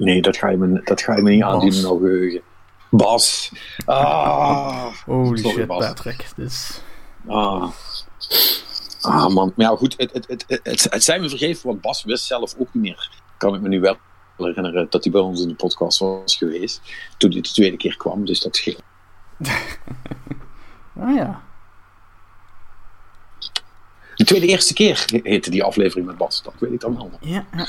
Nee, 0.00 0.22
dat 0.22 0.36
ga 0.36 0.48
je 0.48 0.56
me, 0.56 0.80
dat 0.84 1.02
ga 1.02 1.16
je 1.16 1.22
me 1.22 1.30
niet 1.30 1.40
Bas. 1.40 1.52
aandoen, 1.52 1.80
nou 1.80 2.00
geheugen. 2.00 2.42
Bas. 2.90 3.52
Ah. 3.84 4.86
Holy 5.04 5.36
Sorry, 5.36 5.56
shit, 5.56 5.66
Bas. 5.66 5.86
Patrick. 5.86 6.26
Dus... 6.36 6.80
Ah. 7.26 7.70
Ah, 9.00 9.28
man. 9.28 9.52
Maar 9.56 9.70
ja, 9.70 9.76
goed, 9.76 9.94
het, 9.96 10.12
het, 10.12 10.26
het, 10.28 10.44
het, 10.62 10.86
het 10.90 11.04
zijn 11.04 11.20
me 11.20 11.28
vergeven, 11.28 11.66
want 11.66 11.80
Bas 11.80 12.04
wist 12.04 12.24
zelf 12.24 12.54
ook 12.58 12.74
niet 12.74 12.82
meer. 12.82 13.10
Kan 13.36 13.54
ik 13.54 13.60
me 13.60 13.68
nu 13.68 13.80
wel 13.80 13.96
herinneren 14.36 14.86
dat 14.90 15.02
hij 15.04 15.12
bij 15.12 15.20
ons 15.20 15.42
in 15.42 15.48
de 15.48 15.54
podcast 15.54 15.98
was 15.98 16.36
geweest. 16.36 16.80
Toen 17.16 17.30
hij 17.30 17.40
de 17.40 17.48
tweede 17.48 17.76
keer 17.76 17.96
kwam, 17.96 18.24
dus 18.24 18.40
dat 18.40 18.56
scheelt. 18.56 18.82
ah 21.00 21.14
ja. 21.14 21.42
De 24.20 24.26
tweede 24.26 24.46
eerste 24.46 24.74
keer 24.74 25.04
heette 25.22 25.50
die 25.50 25.64
aflevering 25.64 26.06
met 26.06 26.16
Bas, 26.16 26.42
dat 26.42 26.52
weet 26.58 26.72
ik 26.72 26.80
dan 26.80 26.94
wel. 26.94 27.10
Ja, 27.20 27.46
ja, 27.52 27.66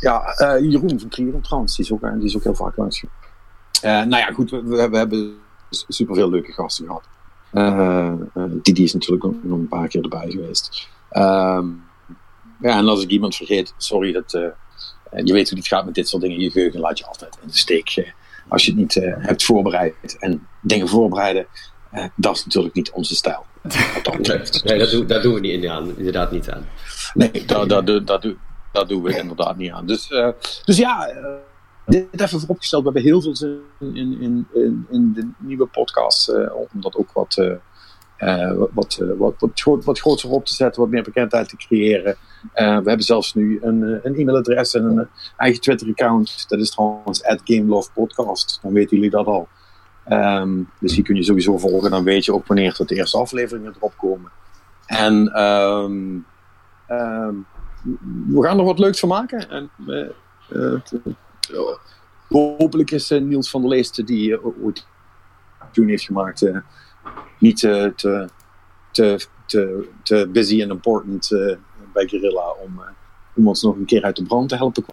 ja. 0.00 0.56
uh, 0.56 0.70
Jeroen 0.70 1.00
van 1.00 1.08
Krieren 1.08 1.40
trouwens, 1.40 1.76
die 1.76 1.84
is 1.84 1.92
ook, 1.92 2.00
die 2.00 2.24
is 2.24 2.36
ook 2.36 2.42
heel 2.42 2.54
vaak 2.54 2.76
langs. 2.76 3.02
Uh, 3.02 3.08
nou 3.82 4.16
ja, 4.16 4.32
goed, 4.32 4.50
we, 4.50 4.62
we, 4.62 4.88
we 4.88 4.96
hebben 4.96 5.38
superveel 5.70 6.30
leuke 6.30 6.52
gasten 6.52 6.86
gehad. 6.86 7.08
Uh, 7.52 8.12
Didi 8.62 8.82
is 8.82 8.92
natuurlijk 8.92 9.24
nog 9.24 9.58
een 9.58 9.68
paar 9.68 9.88
keer 9.88 10.02
erbij 10.02 10.30
geweest. 10.30 10.88
Ehm, 11.10 11.66
ja, 12.60 12.78
en 12.78 12.88
als 12.88 13.02
ik 13.02 13.10
iemand 13.10 13.36
vergeet, 13.36 13.74
sorry, 13.76 14.12
dat, 14.12 14.30
je 14.30 15.32
weet 15.32 15.48
hoe 15.48 15.58
het 15.58 15.68
gaat 15.68 15.84
met 15.84 15.94
dit 15.94 16.08
soort 16.08 16.22
dingen. 16.22 16.40
Je 16.40 16.50
geheugen 16.50 16.80
laat 16.80 16.98
je 16.98 17.06
altijd 17.06 17.38
in 17.42 17.48
de 17.48 17.56
steek. 17.56 18.12
als 18.48 18.64
je 18.64 18.70
het 18.70 18.80
niet 18.80 18.94
hebt 19.18 19.44
voorbereid 19.44 20.16
en 20.18 20.46
dingen 20.62 20.88
voorbereiden, 20.88 21.46
dat 22.14 22.36
is 22.36 22.44
natuurlijk 22.44 22.74
niet 22.74 22.90
onze 22.90 23.14
stijl. 23.14 23.48
Nee, 23.62 24.78
dat, 24.78 24.90
doen, 24.90 25.06
dat 25.06 25.22
doen 25.22 25.34
we 25.34 25.40
niet 25.40 25.52
inderdaad 25.52 26.30
niet 26.30 26.50
aan. 26.50 26.66
Nee, 27.14 27.44
dat, 27.46 27.68
dat, 27.68 27.86
dat, 28.06 28.34
dat, 28.72 28.88
doen 28.88 29.02
we 29.02 29.18
inderdaad 29.18 29.56
niet 29.56 29.70
aan. 29.70 29.86
Dus, 29.86 30.10
uh, 30.10 30.28
dus 30.64 30.76
ja, 30.76 31.14
uh, 31.14 31.26
dit 31.86 32.20
even 32.20 32.40
vooropgesteld. 32.40 32.82
We 32.84 32.90
hebben 32.92 33.10
heel 33.10 33.22
veel 33.22 33.36
zin 33.36 33.60
in, 33.80 34.20
in, 34.20 34.46
in, 34.52 34.86
in 34.90 35.12
de 35.12 35.28
nieuwe 35.38 35.66
podcast. 35.66 36.28
Uh, 36.28 36.54
om 36.54 36.80
dat 36.80 36.96
ook 36.96 37.12
wat, 37.12 37.34
wat, 38.72 39.00
wat, 39.18 39.38
wat, 39.64 39.84
wat 39.84 40.00
groter 40.00 40.30
op 40.30 40.44
te 40.44 40.54
zetten, 40.54 40.80
wat 40.80 40.90
meer 40.90 41.02
bekendheid 41.02 41.48
te 41.48 41.56
creëren. 41.56 42.16
we 42.52 42.60
hebben 42.60 43.02
zelfs 43.02 43.34
nu 43.34 43.58
een, 43.62 44.00
een 44.02 44.14
e-mailadres 44.14 44.74
en 44.74 44.84
een 44.84 45.08
eigen 45.36 45.60
Twitter-account. 45.60 46.48
Dat 46.48 46.60
is 46.60 46.70
trouwens 46.70 47.22
@gamelovepodcast. 47.44 48.58
Dan 48.62 48.72
weten 48.72 48.96
jullie 48.96 49.10
dat 49.10 49.26
al. 49.26 49.48
Um, 50.12 50.70
dus 50.80 50.94
die 50.94 51.04
kun 51.04 51.16
je 51.16 51.22
sowieso 51.22 51.58
volgen. 51.58 51.90
Dan 51.90 52.04
weet 52.04 52.24
je 52.24 52.34
ook 52.34 52.46
wanneer 52.46 52.76
de 52.86 52.94
eerste 52.94 53.18
afleveringen 53.18 53.74
erop 53.76 53.94
komen. 53.96 54.30
En 54.86 55.42
um, 55.42 56.26
um, 56.88 57.46
we 58.26 58.42
gaan 58.42 58.58
er 58.58 58.64
wat 58.64 58.78
leuks 58.78 59.00
van 59.00 59.08
maken. 59.08 59.50
En, 59.50 59.70
uh, 59.86 60.08
uh, 60.50 60.80
hopelijk 62.28 62.90
is 62.90 63.10
Niels 63.10 63.50
van 63.50 63.60
der 63.60 63.70
Leest, 63.70 64.06
die 64.06 64.44
ooit 64.62 64.86
toen 65.72 65.88
heeft 65.88 66.04
gemaakt, 66.04 66.50
niet 67.38 67.58
te, 67.58 67.92
te, 67.96 68.28
te, 69.46 69.88
te, 70.02 70.28
busy 70.32 70.62
en 70.62 70.70
important 70.70 71.28
bij 71.92 72.08
Guerrilla 72.08 72.50
om, 72.50 72.82
om 73.34 73.48
ons 73.48 73.62
nog 73.62 73.76
een 73.76 73.84
keer 73.84 74.02
uit 74.02 74.16
de 74.16 74.22
brand 74.22 74.48
te 74.48 74.56
helpen. 74.56 74.84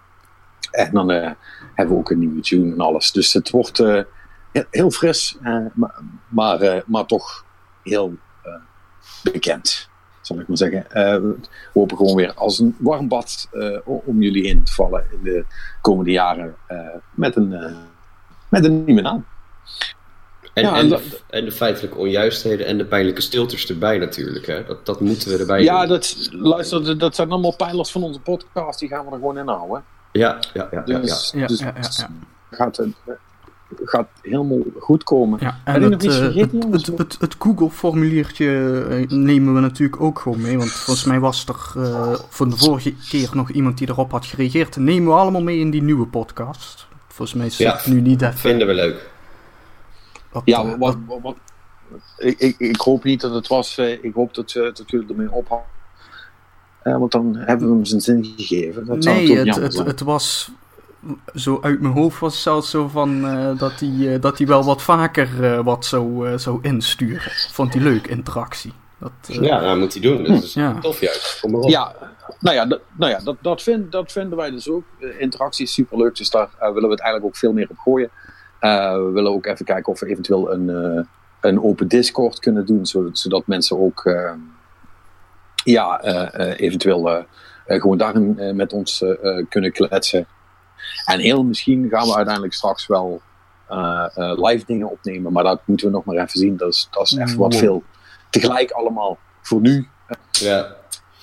En 0.72 0.92
dan 0.92 1.10
hebben 1.10 1.96
we 1.96 2.00
ook 2.00 2.10
een 2.10 2.20
nieuwe 2.20 2.42
tune 2.42 2.74
en 2.74 2.80
alles. 2.80 3.12
Dus 3.12 3.34
het 3.34 3.50
wordt 3.50 3.84
heel 4.70 4.92
fris, 4.92 5.38
maar, 5.74 6.02
maar, 6.28 6.84
maar, 6.86 7.06
toch 7.06 7.46
heel 7.84 8.16
bekend 9.24 9.90
zal 10.22 10.40
ik 10.40 10.48
maar 10.48 10.58
zeggen. 10.58 10.86
we 10.90 11.36
hopen 11.74 11.98
gewoon 11.98 12.16
weer 12.16 12.34
als 12.34 12.60
een 12.60 12.76
warm 12.80 13.08
bad 13.08 13.50
om 13.84 14.22
jullie 14.22 14.48
heen 14.48 14.64
te 14.64 14.72
vallen 14.72 15.06
in 15.12 15.24
de 15.24 15.46
komende 15.82 16.12
jaren 16.12 16.56
met, 17.12 17.36
een, 17.36 17.76
met 18.50 18.66
een 18.66 18.84
nieuwe 18.84 19.02
naam. 19.02 19.26
En, 20.58 20.64
ja, 20.64 20.76
en, 20.76 20.90
de, 20.90 21.20
en, 21.30 21.46
de, 21.46 21.52
feitelijke 21.52 21.98
onjuistheden 21.98 22.66
en 22.66 22.78
de 22.78 22.86
pijnlijke 22.86 23.22
stiltes 23.22 23.70
erbij 23.70 23.98
natuurlijk. 23.98 24.46
Hè? 24.46 24.64
Dat, 24.64 24.86
dat 24.86 25.00
moeten 25.00 25.30
we 25.30 25.38
erbij 25.38 25.64
ja, 25.64 25.86
Dat, 25.86 26.28
luister, 26.32 26.98
dat 26.98 27.16
zijn 27.16 27.30
allemaal 27.30 27.56
pijlers 27.56 27.92
van 27.92 28.04
onze 28.04 28.20
podcast. 28.20 28.80
Die 28.80 28.90
gaan 28.90 29.06
we 29.06 29.12
er 29.12 29.18
gewoon 29.18 29.38
in 29.38 29.48
houden. 29.48 29.84
Ja, 30.12 30.40
ja, 30.54 30.68
ja. 30.72 30.82
Dus, 30.82 31.32
ja, 31.36 31.48
dus, 31.48 31.60
ja, 31.60 31.74
ja, 31.82 32.10
Gaat, 32.52 32.86
gaat 33.84 34.08
helemaal 34.22 34.62
goed 34.80 35.04
komen. 35.04 35.40
Ja, 35.42 35.60
en 35.64 35.82
het, 35.82 36.04
uh, 36.06 36.36
het, 36.36 36.52
het, 36.98 37.18
het, 37.20 37.36
Google-formuliertje 37.40 38.86
eh, 38.90 39.10
nemen 39.10 39.54
we 39.54 39.60
natuurlijk 39.60 40.02
ook 40.02 40.20
gewoon 40.20 40.42
mee. 40.42 40.58
Want 40.58 40.72
volgens 40.72 41.06
mij 41.06 41.20
was 41.20 41.46
er 41.46 41.82
uh, 41.82 42.14
van 42.30 42.50
de 42.50 42.58
vorige 42.58 42.94
keer 43.10 43.30
nog 43.34 43.50
iemand 43.50 43.78
die 43.78 43.90
erop 43.90 44.12
had 44.12 44.26
gereageerd. 44.26 44.78
nemen 44.78 45.08
we 45.14 45.20
allemaal 45.20 45.44
mee 45.44 45.60
in 45.60 45.70
die 45.70 45.84
nieuwe 45.84 46.08
podcast. 46.08 46.88
Volgens 47.08 47.38
mij 47.38 47.48
is 47.48 47.58
het 47.58 47.86
nu 47.86 48.02
niet 48.02 48.22
even... 48.22 48.38
vinden 48.38 48.68
we 48.68 48.74
leuk 48.74 49.16
ja, 50.46 50.64
eh, 50.64 50.78
wat, 50.78 50.98
wat, 51.22 51.36
ik, 52.18 52.40
ik, 52.40 52.56
ik, 52.58 52.82
hoop 52.82 53.04
niet 53.04 53.22
dat 53.22 53.34
het 53.34 53.48
was. 53.48 53.78
Eh, 53.78 54.04
ik 54.04 54.14
hoop 54.14 54.34
dat, 54.34 54.52
dat 54.54 54.84
jullie 54.86 55.10
ermee 55.10 55.32
ophouden. 55.32 55.70
Uh, 56.84 56.98
want 56.98 57.12
dan 57.12 57.36
hebben 57.36 57.68
we 57.68 57.74
hem 57.74 57.86
zijn 57.86 58.02
zin 58.02 58.34
gegeven. 58.38 58.86
Dat 58.86 58.98
nee, 58.98 59.38
het, 59.38 59.56
het, 59.56 59.78
het, 59.78 60.00
was. 60.02 60.52
Zo 61.36 61.60
uit 61.62 61.82
mijn 61.82 61.94
hoofd 61.94 62.20
was 62.20 62.34
het 62.34 62.42
zelfs 62.42 62.70
zo 62.70 62.88
van 62.88 63.22
dat 63.58 63.80
hij 63.80 64.20
dat 64.20 64.38
hij 64.38 64.48
wel 64.48 64.64
wat 64.64 64.82
vaker 64.82 65.64
wat 65.64 65.86
zou, 65.86 66.38
zou 66.40 66.60
insturen. 66.62 67.32
Vond 67.52 67.74
hij 67.74 67.84
leuk, 67.84 68.08
interactie. 68.08 68.74
Dat, 69.00 69.12
ja, 69.22 69.60
dat 69.60 69.78
moet 69.78 69.94
hij 69.94 70.02
doen. 70.02 70.24
Dat 70.24 70.44
is 70.44 70.54
ja. 70.54 70.80
tof 70.80 71.00
juist. 71.00 71.40
Kom 71.40 71.52
maar 71.52 71.62
op. 71.62 71.70
Ja, 71.70 71.96
nou 72.40 72.56
ja, 72.56 72.66
dat, 72.66 72.82
nou 72.98 73.12
ja 73.12 73.20
dat, 73.24 73.36
dat, 73.42 73.62
vind, 73.62 73.92
dat 73.92 74.12
vinden 74.12 74.38
wij 74.38 74.52
dus 74.52 74.70
ook. 74.70 74.84
interactie 75.20 75.66
is 75.66 75.74
superleuk, 75.74 76.16
dus 76.16 76.30
daar 76.30 76.50
willen 76.60 76.74
we 76.74 76.90
het 76.90 77.02
eigenlijk 77.02 77.26
ook 77.26 77.36
veel 77.36 77.54
meer 77.54 77.68
op 77.70 77.78
gooien. 77.78 78.10
Eh, 78.60 78.94
we 78.94 79.10
willen 79.14 79.32
ook 79.32 79.46
even 79.46 79.66
kijken 79.66 79.94
of 79.94 80.00
we 80.00 80.08
eventueel 80.08 80.52
een, 80.52 80.70
eh, 80.70 81.04
een 81.42 81.64
open 81.64 81.88
Discord 81.88 82.40
kunnen 82.40 82.66
doen, 82.66 82.86
zodat, 82.86 83.18
zodat 83.18 83.48
mensen 83.48 83.80
ook 83.80 84.06
eh, 84.06 84.32
ja, 85.64 86.02
eventueel 86.56 87.26
gewoon 87.66 87.98
daarin 87.98 88.56
met 88.56 88.74
ons 88.74 89.04
kunnen 89.50 89.72
kletsen. 89.72 90.28
En 91.06 91.20
heel 91.20 91.44
misschien 91.44 91.90
gaan 91.90 92.08
we 92.08 92.16
uiteindelijk 92.16 92.54
straks 92.54 92.88
wel 92.88 93.22
live 94.36 94.64
dingen 94.66 94.90
opnemen, 94.90 95.32
maar 95.32 95.44
dat 95.44 95.62
moeten 95.66 95.86
we 95.88 95.92
nog 95.92 96.06
maar 96.06 96.16
even 96.16 96.40
zien. 96.40 96.58
Dat 96.58 96.74
is, 96.74 96.88
dat 96.92 97.04
is 97.04 97.18
even 97.18 97.38
wat 97.38 97.56
veel 97.56 97.84
tegelijk 98.30 98.72
allemaal. 98.72 99.18
Voor 99.42 99.62
nu, 99.62 99.88
ja. 100.32 100.76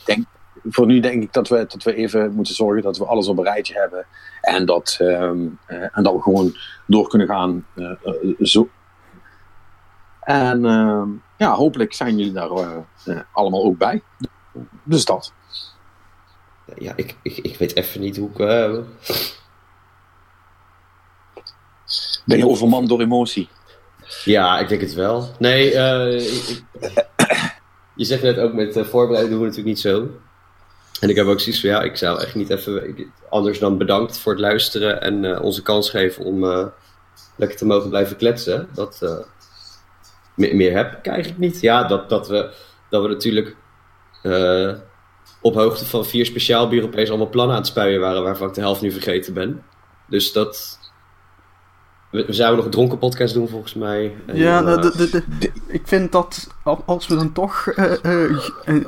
denk, 0.04 0.26
voor 0.64 0.86
nu 0.86 1.00
denk 1.00 1.22
ik 1.22 1.32
dat 1.32 1.48
we, 1.48 1.66
dat 1.68 1.82
we 1.82 1.94
even 1.94 2.32
moeten 2.34 2.54
zorgen 2.54 2.82
dat 2.82 2.98
we 2.98 3.04
alles 3.04 3.28
op 3.28 3.38
een 3.38 3.44
rijtje 3.44 3.74
hebben. 3.74 4.06
En 4.40 4.66
dat, 4.66 4.96
ehm, 5.00 5.46
en 5.66 6.02
dat 6.02 6.14
we 6.14 6.22
gewoon 6.22 6.56
door 6.86 7.08
kunnen 7.08 7.26
gaan. 7.26 7.66
Eh, 7.74 7.90
eh, 7.90 8.34
zo. 8.40 8.68
En 10.20 10.64
ehm, 10.64 11.08
ja, 11.36 11.54
hopelijk 11.54 11.94
zijn 11.94 12.16
jullie 12.16 12.32
daar 12.32 12.50
eh, 12.50 13.20
allemaal 13.32 13.64
ook 13.64 13.78
bij. 13.78 14.02
Dus 14.82 15.04
dat. 15.04 15.32
Ja, 16.76 16.92
ik, 16.96 17.16
ik, 17.22 17.36
ik 17.36 17.58
weet 17.58 17.76
even 17.76 18.00
niet 18.00 18.16
hoe 18.16 18.30
ik. 18.30 18.84
Ben 22.24 22.38
je 22.38 22.48
overman 22.48 22.86
door 22.86 23.00
emotie? 23.00 23.48
Ja, 24.24 24.58
ik 24.58 24.68
denk 24.68 24.80
het 24.80 24.94
wel. 24.94 25.28
Nee, 25.38 25.70
je 27.96 28.04
zegt 28.04 28.22
net 28.22 28.38
ook 28.38 28.52
met 28.52 28.76
uh, 28.76 28.84
voorbereiden 28.84 29.30
doen 29.30 29.40
we 29.40 29.46
natuurlijk 29.46 29.74
niet 29.74 29.84
zo. 29.84 30.08
En 31.00 31.08
ik 31.08 31.16
heb 31.16 31.26
ook 31.26 31.40
zoiets 31.40 31.60
van, 31.60 31.70
ja, 31.70 31.82
ik 31.82 31.96
zou 31.96 32.20
echt 32.20 32.34
niet 32.34 32.50
even 32.50 33.12
anders 33.28 33.58
dan 33.58 33.78
bedankt 33.78 34.18
voor 34.18 34.32
het 34.32 34.40
luisteren 34.40 35.00
en 35.00 35.24
uh, 35.24 35.42
onze 35.42 35.62
kans 35.62 35.90
geven 35.90 36.24
om 36.24 36.70
lekker 37.36 37.58
te 37.58 37.66
mogen 37.66 37.88
blijven 37.88 38.16
kletsen. 38.16 38.68
Dat, 38.74 39.24
meer, 40.34 40.56
meer, 40.56 40.76
heb 40.76 40.98
ik 40.98 41.06
eigenlijk 41.06 41.40
niet. 41.40 41.60
Ja, 41.60 41.84
dat, 41.84 42.08
dat, 42.08 42.28
we, 42.28 42.50
dat 42.90 43.02
we 43.02 43.08
natuurlijk 43.08 43.56
op 45.40 45.54
hoogte 45.54 45.86
van 45.86 46.04
vier 46.04 46.26
speciaal 46.26 46.68
bier 46.68 46.84
opeens 46.84 47.08
allemaal 47.08 47.28
plannen 47.28 47.56
aan 47.56 47.62
het 47.62 47.70
spuien 47.70 48.00
waren 48.00 48.22
waarvan 48.22 48.48
ik 48.48 48.54
de 48.54 48.60
helft 48.60 48.80
nu 48.80 48.90
vergeten 48.90 49.34
ben. 49.34 49.64
Dus 50.08 50.32
dat, 50.32 50.78
we, 52.14 52.24
zouden 52.28 52.56
nog 52.56 52.64
een 52.64 52.70
dronken 52.70 52.98
podcast 52.98 53.34
doen 53.34 53.48
volgens 53.48 53.74
mij. 53.74 54.14
ja, 54.32 54.60
nou, 54.60 54.80
de, 54.80 55.08
de, 55.10 55.52
ik 55.66 55.82
vind 55.84 56.12
dat 56.12 56.48
als 56.86 57.06
we 57.06 57.14
dan 57.14 57.32
toch 57.32 57.72
uh, 57.76 58.38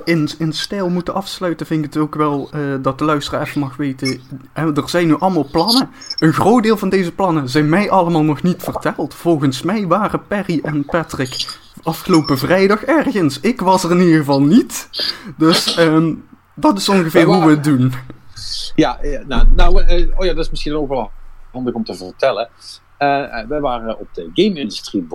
in, 0.05 0.29
in 0.39 0.53
stijl 0.53 0.89
moeten 0.89 1.15
afsluiten, 1.15 1.67
vind 1.67 1.85
ik 1.85 1.93
het 1.93 2.03
ook 2.03 2.15
wel 2.15 2.51
uh, 2.55 2.61
dat 2.83 2.99
de 2.99 3.05
luisteraar 3.05 3.43
even 3.43 3.61
mag 3.61 3.77
weten. 3.77 4.21
er 4.53 4.89
zijn 4.89 5.07
nu 5.07 5.19
allemaal 5.19 5.49
plannen. 5.51 5.91
Een 6.19 6.33
groot 6.33 6.63
deel 6.63 6.77
van 6.77 6.89
deze 6.89 7.13
plannen 7.13 7.49
zijn 7.49 7.69
mij 7.69 7.91
allemaal 7.91 8.23
nog 8.23 8.43
niet 8.43 8.63
verteld. 8.63 9.15
Volgens 9.15 9.63
mij 9.63 9.87
waren 9.87 10.27
Perry 10.27 10.61
en 10.63 10.85
Patrick 10.85 11.59
afgelopen 11.83 12.39
vrijdag 12.39 12.85
ergens. 12.85 13.41
Ik 13.41 13.61
was 13.61 13.85
er 13.85 13.91
in 13.91 14.01
ieder 14.01 14.19
geval 14.19 14.43
niet. 14.43 14.89
Dus 15.37 15.79
um, 15.79 16.25
dat 16.55 16.79
is 16.79 16.89
ongeveer 16.89 17.25
hoe 17.25 17.45
we 17.45 17.51
het 17.51 17.65
doen. 17.65 17.93
Ja, 18.75 18.99
nou, 19.27 19.47
nou 19.55 19.75
oh 20.17 20.25
ja, 20.25 20.35
dat 20.35 20.45
is 20.45 20.51
misschien 20.51 20.75
ook 20.75 20.89
wel 20.89 21.11
handig 21.53 21.75
om 21.75 21.85
te 21.85 21.95
vertellen. 21.95 22.49
Uh, 22.99 23.47
wij 23.49 23.61
waren 23.61 23.99
op 23.99 24.09
de 24.13 24.31
game 24.35 24.59
industrie. 24.59 25.07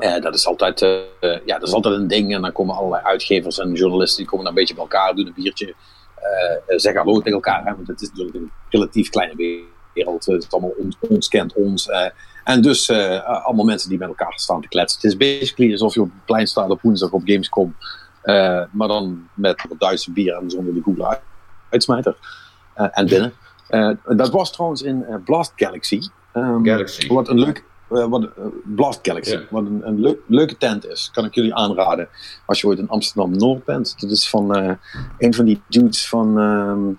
Uh, 0.00 0.20
dat, 0.20 0.34
is 0.34 0.46
altijd, 0.46 0.82
uh, 0.82 1.00
ja, 1.20 1.58
dat 1.58 1.68
is 1.68 1.74
altijd 1.74 1.94
een 1.94 2.06
ding. 2.06 2.34
En 2.34 2.42
dan 2.42 2.52
komen 2.52 2.76
allerlei 2.76 3.02
uitgevers 3.02 3.58
en 3.58 3.72
journalisten 3.72 4.18
die 4.18 4.26
komen 4.26 4.44
dan 4.44 4.54
een 4.54 4.60
beetje 4.60 4.74
bij 4.74 4.82
elkaar, 4.82 5.14
doen 5.14 5.26
een 5.26 5.32
biertje. 5.34 5.74
zeggen 6.66 7.02
hallo 7.02 7.16
tegen 7.16 7.32
elkaar. 7.32 7.64
Hè, 7.64 7.74
want 7.74 7.86
het 7.86 8.00
is 8.00 8.08
natuurlijk 8.08 8.36
een 8.36 8.50
relatief 8.68 9.08
kleine 9.08 9.64
wereld. 9.94 10.26
Het 10.26 10.42
is 10.42 10.50
allemaal 10.50 10.74
ons, 10.78 10.96
ons 11.00 11.28
kent 11.28 11.54
ons. 11.54 11.88
en 12.44 12.62
dus 12.62 12.90
allemaal 12.90 13.64
mensen 13.64 13.88
die 13.88 13.98
met 13.98 14.08
elkaar 14.08 14.32
staan 14.36 14.60
te 14.60 14.68
kletsen. 14.68 15.00
Het 15.00 15.10
is 15.10 15.16
basically 15.16 15.72
alsof 15.72 15.94
je 15.94 16.00
op 16.00 16.10
plein 16.24 16.46
staat 16.46 16.70
op 16.70 16.82
woensdag 16.82 17.10
op 17.10 17.22
Gamescom. 17.24 17.76
maar 18.70 18.88
dan 18.88 19.28
met 19.34 19.66
Duitse 19.78 20.12
bier 20.12 20.34
en 20.34 20.50
zonder 20.50 20.74
de 20.74 20.82
Google 20.82 21.20
uitsmijter. 21.70 22.16
en 22.74 23.06
binnen. 23.06 23.32
dat 24.16 24.30
was 24.30 24.52
trouwens 24.52 24.82
in 24.82 25.22
Blast 25.24 25.52
Galaxy. 25.56 26.00
Um, 26.36 26.64
Galaxy. 26.64 27.08
Wat 27.08 27.28
een 27.28 27.38
leuk, 27.38 27.64
uh, 27.90 28.06
wat, 28.06 28.22
uh, 28.22 28.28
Blast 28.64 28.98
Galaxy. 29.02 29.38
Wat 29.50 29.66
een, 29.66 29.86
een 29.86 30.00
leuk, 30.00 30.18
leuke 30.26 30.56
tent 30.56 30.86
is. 30.86 31.10
Kan 31.12 31.24
ik 31.24 31.34
jullie 31.34 31.54
aanraden. 31.54 32.08
Als 32.46 32.60
je 32.60 32.66
ooit 32.66 32.78
in 32.78 32.88
Amsterdam 32.88 33.36
Noord 33.36 33.64
bent. 33.64 34.00
Dat 34.00 34.10
is 34.10 34.28
van 34.28 34.58
uh, 34.58 34.72
een 35.18 35.34
van 35.34 35.44
die 35.44 35.62
dudes 35.68 36.08
van 36.08 36.38
um, 36.38 36.98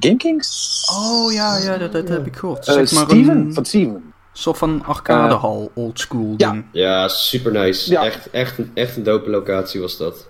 Game 0.00 0.16
Kings. 0.16 0.88
Oh 0.92 1.32
ja, 1.32 1.58
ja 1.58 1.76
dat, 1.76 1.92
dat 1.92 2.08
heb 2.08 2.26
ik 2.26 2.36
gehoord. 2.36 2.64
Zeg 2.64 2.92
maar 2.92 3.04
Steven, 3.04 3.36
een... 3.36 3.54
van 3.54 3.64
Steven. 3.64 4.12
Soort 4.32 4.58
van 4.58 4.84
arcadehal, 4.84 5.70
old 5.74 5.98
school 5.98 6.34
ja. 6.36 6.50
ding. 6.50 6.64
Ja, 6.72 7.08
super 7.08 7.52
nice. 7.52 7.90
Ja. 7.90 8.04
Echt, 8.04 8.30
echt, 8.30 8.58
een, 8.58 8.70
echt 8.74 8.96
een 8.96 9.02
dope 9.02 9.30
locatie 9.30 9.80
was 9.80 9.96
dat. 9.96 10.28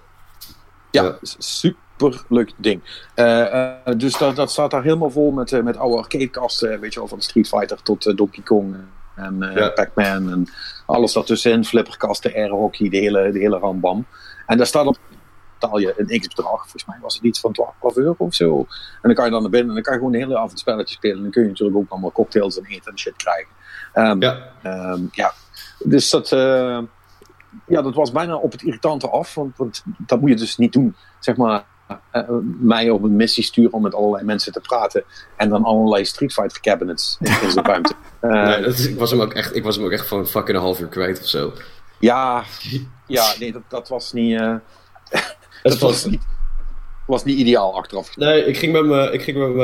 Ja, 0.90 1.02
ja. 1.02 1.19
super 1.21 1.81
leuk 2.28 2.52
ding. 2.56 3.11
Uh, 3.16 3.70
dus 3.96 4.18
dat, 4.18 4.37
dat 4.37 4.50
staat 4.50 4.70
daar 4.70 4.82
helemaal 4.82 5.11
vol 5.11 5.30
met, 5.30 5.52
uh, 5.52 5.62
met 5.62 5.76
oude 5.76 5.96
arcadekasten. 5.96 6.80
Weet 6.80 6.92
je 6.92 6.99
wel, 6.99 7.08
van 7.08 7.20
Street 7.22 7.49
Fighter 7.49 7.82
tot 7.82 8.16
Donkey 8.16 8.42
Kong 8.42 8.76
en 9.16 9.52
ja. 9.54 9.68
Pac-Man 9.68 10.30
en 10.30 10.46
alles 10.87 11.12
daartussenin. 11.12 11.64
Flipperkasten, 11.64 12.34
airhockey, 12.34 12.88
de 12.88 12.96
hele, 12.96 13.32
de 13.32 13.38
hele 13.38 13.58
rambam. 13.58 14.06
En 14.46 14.56
daar 14.56 14.66
staat 14.66 14.87
op 14.87 14.99
betaal 15.62 15.78
je 15.78 15.94
een 15.96 16.20
x-bedrag. 16.20 16.61
Volgens 16.61 16.84
mij 16.84 16.99
was 17.00 17.14
het 17.14 17.22
iets 17.22 17.40
van 17.40 17.52
12 17.52 17.96
euro 17.96 18.14
of 18.18 18.34
zo. 18.34 18.58
En 18.58 18.66
dan 19.02 19.14
kan 19.14 19.25
je 19.25 19.30
dan 19.30 19.42
naar 19.42 19.50
binnen 19.50 19.68
en 19.68 19.75
dan 19.75 19.82
kan 19.82 19.92
je 19.92 19.99
gewoon 19.99 20.12
de 20.12 20.18
hele 20.18 20.38
avond 20.38 20.58
spelletje 20.58 20.94
spelen. 20.94 21.16
En 21.16 21.22
dan 21.22 21.30
kun 21.30 21.42
je 21.42 21.49
natuurlijk 21.49 21.78
ook 21.78 21.90
allemaal 21.90 22.12
cocktails 22.12 22.58
en 22.58 22.64
eten 22.64 22.90
en 22.90 22.99
shit 22.99 23.16
krijgen. 23.16 23.52
Um, 23.94 24.22
ja. 24.22 24.52
Um, 24.64 25.08
ja. 25.12 25.32
Dus 25.78 26.11
dat, 26.11 26.28
ja, 27.66 27.82
dat 27.82 27.94
was 27.94 28.12
bijna 28.12 28.37
op 28.37 28.52
het 28.52 28.62
irritante 28.62 29.11
af. 29.11 29.34
Want, 29.34 29.56
want 29.56 29.82
dat 29.99 30.20
moet 30.20 30.30
je 30.30 30.37
dus 30.37 30.56
niet 30.56 30.72
doen. 30.72 30.96
Zeg 31.18 31.37
maar, 31.37 31.64
mij 32.61 32.90
op 32.90 33.02
een 33.02 33.16
missie 33.16 33.44
sturen 33.44 33.72
om 33.72 33.82
met 33.82 33.94
allerlei 33.94 34.25
mensen 34.25 34.52
te 34.52 34.61
praten. 34.61 35.04
En 35.37 35.49
dan 35.49 35.64
allerlei 35.64 36.04
Street 36.04 36.32
Fighter 36.32 36.61
cabinets 36.61 37.16
in, 37.20 37.32
in 37.42 37.54
de 37.54 37.61
ruimte. 37.62 37.94
Uh, 38.22 38.30
nee, 38.49 38.62
dat 38.62 38.72
is, 38.72 38.87
ik, 38.87 38.99
was 38.99 39.11
hem 39.11 39.20
ook 39.20 39.32
echt, 39.32 39.56
ik 39.56 39.64
was 39.64 39.76
hem 39.76 39.84
ook 39.84 39.90
echt 39.90 40.06
van 40.06 40.26
fucking 40.26 40.56
een 40.56 40.62
half 40.62 40.80
uur 40.80 40.88
kwijt 40.88 41.20
of 41.20 41.26
zo. 41.26 41.52
Ja, 41.99 42.44
ja 43.06 43.34
nee, 43.38 43.52
dat, 43.52 43.62
dat 43.68 43.88
was 43.88 44.12
niet. 44.12 44.40
Uh, 44.40 44.54
dat 45.62 45.78
was, 45.78 46.04
niet, 46.04 46.22
was 47.06 47.25
niet 47.25 47.38
ideaal 47.38 47.76
achteraf. 47.76 48.16
Nee, 48.16 48.44
ik 48.44 48.56
ging 48.56 48.72
met 48.72 48.84
mijn, 48.84 49.12
ik 49.12 49.22
ging 49.22 49.38
met 49.38 49.54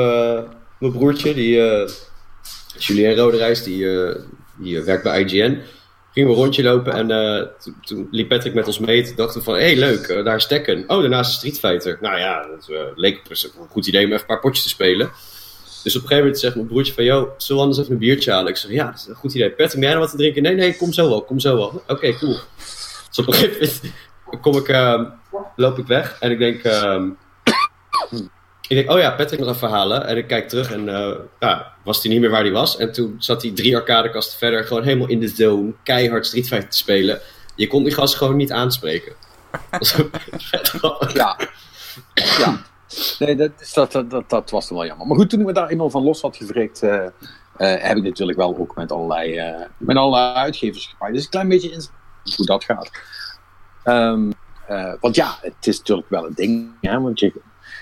mijn 0.79 0.91
broertje, 0.91 1.33
die 1.33 1.87
Julien 2.77 3.15
Roderijs, 3.15 3.63
die, 3.63 3.87
die 4.57 4.81
werkt 4.81 5.03
bij 5.03 5.23
IGN 5.23 5.61
gingen 6.11 6.29
we 6.29 6.35
een 6.35 6.41
rondje 6.41 6.63
lopen 6.63 6.93
en 6.93 7.09
uh, 7.09 7.73
toen 7.81 8.07
liep 8.11 8.29
Patrick 8.29 8.53
met 8.53 8.67
ons 8.67 8.79
mee. 8.79 9.03
Toen 9.03 9.15
dachten 9.15 9.39
we 9.39 9.45
van, 9.45 9.53
hé 9.53 9.61
hey, 9.61 9.75
leuk, 9.75 10.07
uh, 10.07 10.25
daar 10.25 10.35
is 10.35 10.47
Tekken. 10.47 10.83
Oh, 10.87 10.99
daarnaast 10.99 11.29
is 11.29 11.37
Street 11.37 11.59
Fighter. 11.59 11.97
Nou 12.01 12.19
ja, 12.19 12.47
dat 12.47 12.67
uh, 12.69 12.81
leek 12.95 13.21
een 13.29 13.51
goed 13.69 13.87
idee 13.87 14.05
om 14.05 14.11
even 14.11 14.21
een 14.21 14.27
paar 14.27 14.39
potjes 14.39 14.63
te 14.63 14.69
spelen. 14.69 15.11
Dus 15.83 15.95
op 15.95 16.01
een 16.01 16.07
gegeven 16.07 16.17
moment 16.17 16.39
zegt 16.39 16.55
mijn 16.55 16.67
broertje 16.67 16.93
van, 16.93 17.03
yo, 17.03 17.33
zullen 17.37 17.61
we 17.61 17.67
anders 17.67 17.79
even 17.79 17.91
een 17.91 17.99
biertje 17.99 18.31
halen? 18.31 18.49
Ik 18.49 18.57
zeg, 18.57 18.71
ja, 18.71 18.85
dat 18.85 18.99
is 18.99 19.07
een 19.07 19.15
goed 19.15 19.33
idee. 19.33 19.49
Patrick, 19.49 19.71
ben 19.71 19.81
jij 19.81 19.91
nog 19.91 20.01
wat 20.01 20.11
te 20.11 20.17
drinken? 20.17 20.41
Nee, 20.41 20.55
nee, 20.55 20.75
kom 20.75 20.93
zo 20.93 21.09
wel, 21.09 21.21
kom 21.21 21.39
zo 21.39 21.55
wel. 21.55 21.83
Oké, 21.87 22.13
cool. 22.17 22.37
Dus 23.09 23.17
op 23.19 23.27
een 23.27 23.33
gegeven 23.33 23.91
moment 24.25 24.41
kom 24.41 24.55
ik, 24.55 24.67
loop 25.55 25.77
ik 25.77 25.87
weg 25.87 26.17
en 26.19 26.31
ik 26.31 26.39
denk... 26.39 26.61
ik 28.69 28.75
denk, 28.77 28.91
oh 28.91 28.99
ja, 28.99 29.11
Patrick 29.11 29.39
nog 29.39 29.47
even 29.47 29.59
verhalen. 29.59 30.07
En 30.07 30.17
ik 30.17 30.27
kijk 30.27 30.49
terug 30.49 30.71
en 30.71 30.89
eh, 30.89 31.11
ja, 31.39 31.73
was 31.83 32.03
hij 32.03 32.11
niet 32.11 32.21
meer 32.21 32.29
waar 32.29 32.41
hij 32.41 32.51
was. 32.51 32.77
En 32.77 32.91
toen 32.91 33.15
zat 33.17 33.41
hij 33.41 33.51
drie 33.51 33.75
arcadekasten 33.75 34.37
verder, 34.37 34.63
gewoon 34.63 34.83
helemaal 34.83 35.07
in 35.07 35.19
de 35.19 35.27
zone, 35.27 35.73
keihard 35.83 36.25
Street 36.25 36.47
Fighter 36.47 36.69
te 36.69 36.77
spelen. 36.77 37.19
Je 37.55 37.67
kon 37.67 37.83
die 37.83 37.93
gast 37.93 38.15
gewoon 38.15 38.35
niet 38.35 38.51
aanspreken. 38.51 39.13
Ja. 41.13 41.37
ja. 42.13 42.61
Nee, 43.19 43.35
dat, 43.35 43.51
is- 43.59 43.73
dat, 43.73 43.91
dat, 43.91 44.29
dat, 44.29 44.49
was 44.49 44.67
dan 44.67 44.77
wel 44.77 44.85
jammer. 44.87 45.07
Maar 45.07 45.17
goed, 45.17 45.29
toen 45.29 45.39
ik 45.39 45.45
me 45.45 45.53
daar 45.53 45.67
eenmaal 45.67 45.89
van 45.89 46.03
los 46.03 46.21
had 46.21 46.37
gewrikt, 46.37 46.83
eh, 46.83 47.05
eh, 47.05 47.11
heb 47.57 47.97
ik 47.97 48.03
natuurlijk 48.03 48.37
wel 48.37 48.57
ook 48.57 48.75
met 48.75 48.91
allerlei, 48.91 49.53
met 49.77 49.97
allerlei 49.97 50.33
uitgevers 50.35 50.87
gepraat. 50.87 51.13
Dus 51.13 51.23
een 51.23 51.29
klein 51.29 51.47
beetje 51.47 51.71
in 51.71 51.81
hoe 52.35 52.45
dat 52.45 52.63
gaat. 52.63 52.89
Ehm, 53.83 54.31
eh, 54.67 54.93
want 54.99 55.15
ja, 55.15 55.37
het 55.41 55.67
is 55.67 55.77
natuurlijk 55.77 56.09
wel 56.09 56.25
een 56.25 56.33
ding. 56.35 56.71
Hè, 56.81 56.99
want, 57.01 57.19
je, 57.19 57.33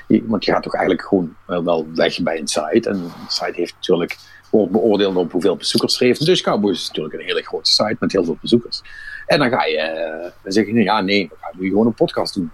want 0.07 0.45
je 0.45 0.51
gaat 0.51 0.63
toch 0.63 0.75
eigenlijk 0.75 1.07
gewoon 1.07 1.35
wel, 1.45 1.63
wel 1.63 1.87
weg 1.95 2.21
bij 2.21 2.39
een 2.39 2.47
site. 2.47 2.89
En 2.89 2.95
een 2.95 3.11
site 3.27 3.53
heeft 3.53 3.73
natuurlijk, 3.73 4.17
wordt 4.49 4.71
beoordeeld 4.71 5.15
op 5.15 5.31
hoeveel 5.31 5.55
bezoekers 5.55 5.99
er 5.99 6.05
heeft. 6.05 6.25
Dus 6.25 6.41
Cowboys 6.41 6.81
is 6.81 6.87
natuurlijk 6.87 7.15
een 7.15 7.25
hele 7.25 7.43
grote 7.43 7.71
site 7.71 7.97
met 7.99 8.11
heel 8.11 8.23
veel 8.23 8.37
bezoekers. 8.41 8.81
En 9.25 9.39
dan 9.39 9.49
ga 9.49 9.65
je 9.65 9.77
eh, 9.77 10.31
dan 10.43 10.51
zeg 10.51 10.65
je, 10.65 10.73
nee, 10.73 10.83
ja 10.83 11.01
nee, 11.01 11.27
we 11.29 11.35
gaan 11.39 11.59
nu 11.59 11.69
gewoon 11.69 11.85
een 11.85 11.93
podcast 11.93 12.33
doen. 12.33 12.51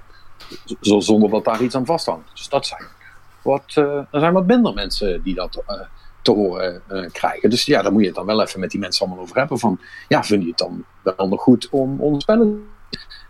Zonder 0.79 1.29
dat 1.29 1.45
daar 1.45 1.61
iets 1.61 1.75
aan 1.75 1.85
vasthangt. 1.85 2.29
Dus 2.33 2.49
dat 2.49 2.65
zijn 2.65 2.83
wat, 3.41 3.63
eh, 3.67 3.97
er 4.11 4.19
zijn 4.19 4.33
wat 4.33 4.45
minder 4.45 4.73
mensen 4.73 5.23
die 5.23 5.35
dat 5.35 5.63
eh, 5.67 5.81
te 6.21 6.31
horen 6.31 6.81
eh, 6.87 7.11
krijgen. 7.11 7.49
Dus 7.49 7.65
ja, 7.65 7.81
daar 7.81 7.91
moet 7.91 8.01
je 8.01 8.07
het 8.07 8.15
dan 8.15 8.25
wel 8.25 8.41
even 8.41 8.59
met 8.59 8.71
die 8.71 8.79
mensen 8.79 9.05
allemaal 9.05 9.23
over 9.23 9.37
hebben. 9.37 9.59
Van, 9.59 9.79
ja, 10.07 10.23
vind 10.23 10.43
je 10.43 10.49
het 10.49 10.57
dan 10.57 10.85
wel 11.03 11.27
nog 11.27 11.41
goed 11.41 11.69
om 11.69 12.19
spellen 12.19 12.67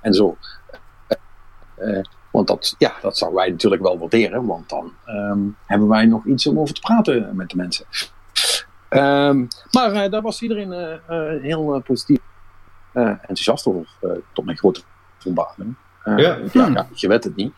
en 0.01 0.13
zo. 0.13 0.37
Eh, 1.07 1.97
eh, 1.97 2.05
want 2.33 2.47
dat, 2.47 2.75
ja, 2.77 2.93
dat 3.01 3.17
zouden 3.17 3.39
wij 3.39 3.49
natuurlijk 3.49 3.81
wel 3.81 3.97
waarderen, 3.97 4.45
want 4.45 4.69
dan 4.69 4.93
ehm, 5.05 5.39
hebben 5.65 5.87
wij 5.87 6.05
nog 6.05 6.25
iets 6.25 6.47
om 6.47 6.59
over 6.59 6.75
te 6.75 6.81
praten 6.81 7.35
met 7.35 7.49
de 7.49 7.55
mensen. 7.55 7.85
Ehm, 8.89 9.45
maar 9.71 9.91
eh, 9.91 10.11
daar 10.11 10.21
was 10.21 10.41
iedereen 10.41 10.73
eh, 10.73 10.93
eh, 10.93 11.41
heel 11.41 11.81
positief 11.85 12.19
eh, 12.91 13.07
enthousiast 13.07 13.65
over, 13.65 13.87
tot 14.33 14.45
mijn 14.45 14.57
grote 14.57 14.81
verbazing. 15.17 15.75
Ja. 16.03 16.15
ja, 16.51 16.67
ja, 16.67 16.87
je 16.93 17.07
weet 17.07 17.23
het 17.23 17.35
niet. 17.35 17.53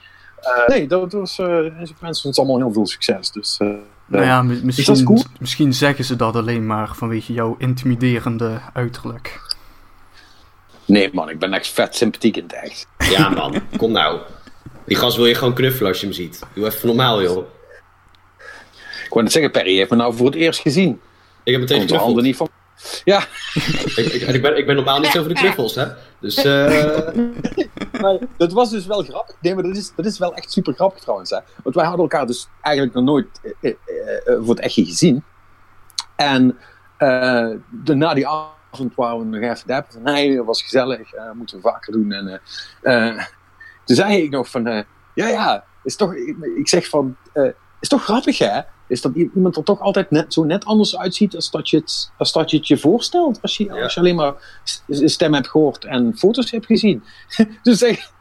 Eh, 0.45 0.67
nee, 0.67 0.87
dat 0.87 1.11
was, 1.11 1.39
eh 1.39 1.47
mensen 1.47 1.95
wensen 1.99 2.25
ons 2.27 2.37
allemaal 2.37 2.57
heel 2.57 2.73
veel 2.73 2.87
succes. 2.87 3.31
Dus, 3.31 3.57
eh, 3.57 3.67
Nou 4.05 4.23
ja, 4.25 4.41
misschien, 4.41 5.03
cool? 5.03 5.23
misschien 5.39 5.73
zeggen 5.73 6.05
ze 6.05 6.15
dat 6.15 6.35
alleen 6.35 6.65
maar 6.65 6.95
vanwege 6.95 7.33
jouw 7.33 7.55
intimiderende 7.57 8.59
uiterlijk. 8.73 9.53
Nee 10.85 11.09
man, 11.13 11.29
ik 11.29 11.39
ben 11.39 11.53
echt 11.53 11.67
vet 11.67 11.95
sympathiek 11.95 12.37
in 12.37 12.43
het 12.43 12.53
echt. 12.53 12.87
Ja 12.97 13.29
man, 13.29 13.61
kom 13.77 13.91
nou. 13.91 14.19
Die 14.85 14.97
gast 14.97 15.17
wil 15.17 15.25
je 15.25 15.35
gewoon 15.35 15.53
knuffelen 15.53 15.87
als 15.89 15.99
je 15.99 16.05
hem 16.05 16.15
ziet. 16.15 16.41
Doe 16.53 16.65
even 16.65 16.87
normaal 16.87 17.21
joh. 17.21 17.45
Ik 19.03 19.11
wou 19.11 19.23
net 19.23 19.31
zeggen, 19.31 19.51
Perry 19.51 19.75
heeft 19.75 19.89
me 19.89 19.95
nou 19.95 20.15
voor 20.15 20.25
het 20.25 20.35
eerst 20.35 20.59
gezien. 20.59 21.01
Ik 21.43 21.51
heb 21.51 21.61
meteen 21.61 21.87
de 21.87 21.97
handen 21.97 22.23
niet 22.23 22.35
van... 22.35 22.49
Ja, 23.03 23.19
Ik, 23.95 24.05
ik, 24.05 24.21
ik, 24.21 24.41
ben, 24.41 24.57
ik 24.57 24.65
ben 24.65 24.75
normaal 24.75 24.99
niet 24.99 25.11
zo 25.11 25.19
voor 25.19 25.33
de 25.33 25.39
knuffels 25.39 25.75
hè. 25.75 25.85
Dus 26.19 26.35
eh... 26.35 27.13
maar 28.01 28.17
dat 28.37 28.53
was 28.53 28.69
dus 28.69 28.85
wel 28.85 29.03
grappig. 29.03 29.35
Nee, 29.41 29.53
maar 29.53 29.63
dat 29.63 29.75
is, 29.75 29.91
dat 29.95 30.05
is 30.05 30.17
wel 30.17 30.35
echt 30.35 30.51
super 30.51 30.73
grappig 30.73 31.01
trouwens. 31.01 31.29
Hè? 31.29 31.39
Want 31.63 31.75
wij 31.75 31.85
hadden 31.85 32.01
elkaar 32.01 32.27
dus 32.27 32.47
eigenlijk 32.61 32.95
nog 32.95 33.03
nooit 33.03 33.27
eh, 33.61 33.71
eh, 33.71 33.77
voor 34.25 34.55
het 34.55 34.59
echtje 34.59 34.85
gezien. 34.85 35.23
En 36.15 36.57
eh, 36.97 37.49
de, 37.83 37.95
na 37.95 38.13
die 38.13 38.27
avond 38.27 38.95
waren 38.95 39.19
we 39.19 39.25
nog 39.25 39.51
even 39.51 39.67
dappen 39.67 39.93
van, 39.93 40.01
nee, 40.01 40.35
dat 40.35 40.45
was 40.45 40.63
gezellig, 40.63 41.13
eh, 41.13 41.31
moeten 41.31 41.55
we 41.55 41.61
vaker 41.61 41.93
doen. 41.93 42.11
En 42.11 42.41
toen 43.85 43.95
zei 43.95 44.23
ik 44.23 44.29
nog 44.29 44.49
van, 44.49 44.67
eh, 44.67 44.83
ja, 45.13 45.27
ja, 45.27 45.63
is 45.83 45.95
toch, 45.95 46.13
ik, 46.55 46.67
zeg 46.67 46.89
van, 46.89 47.15
eh, 47.33 47.49
is 47.79 47.87
toch 47.87 48.03
grappig 48.03 48.37
hè? 48.37 48.59
Is 48.87 49.01
dat 49.01 49.11
iemand 49.15 49.57
er 49.57 49.63
toch 49.63 49.79
altijd 49.79 50.11
net, 50.11 50.33
zo 50.33 50.43
net 50.43 50.65
anders 50.65 50.97
uitziet 50.97 51.35
als 51.35 51.51
dat 51.51 51.69
je 51.69 51.77
het, 51.77 52.11
als 52.17 52.31
dat 52.31 52.51
je, 52.51 52.57
het 52.57 52.67
je 52.67 52.77
voorstelt. 52.77 53.41
Als 53.41 53.57
je, 53.57 53.81
als 53.81 53.93
je 53.93 53.99
alleen 53.99 54.15
maar 54.15 54.33
stem 54.89 55.33
hebt 55.33 55.49
gehoord 55.49 55.85
en 55.85 56.17
foto's 56.17 56.51
hebt 56.51 56.65
gezien. 56.65 57.03
dus 57.63 57.77
zeg, 57.77 58.11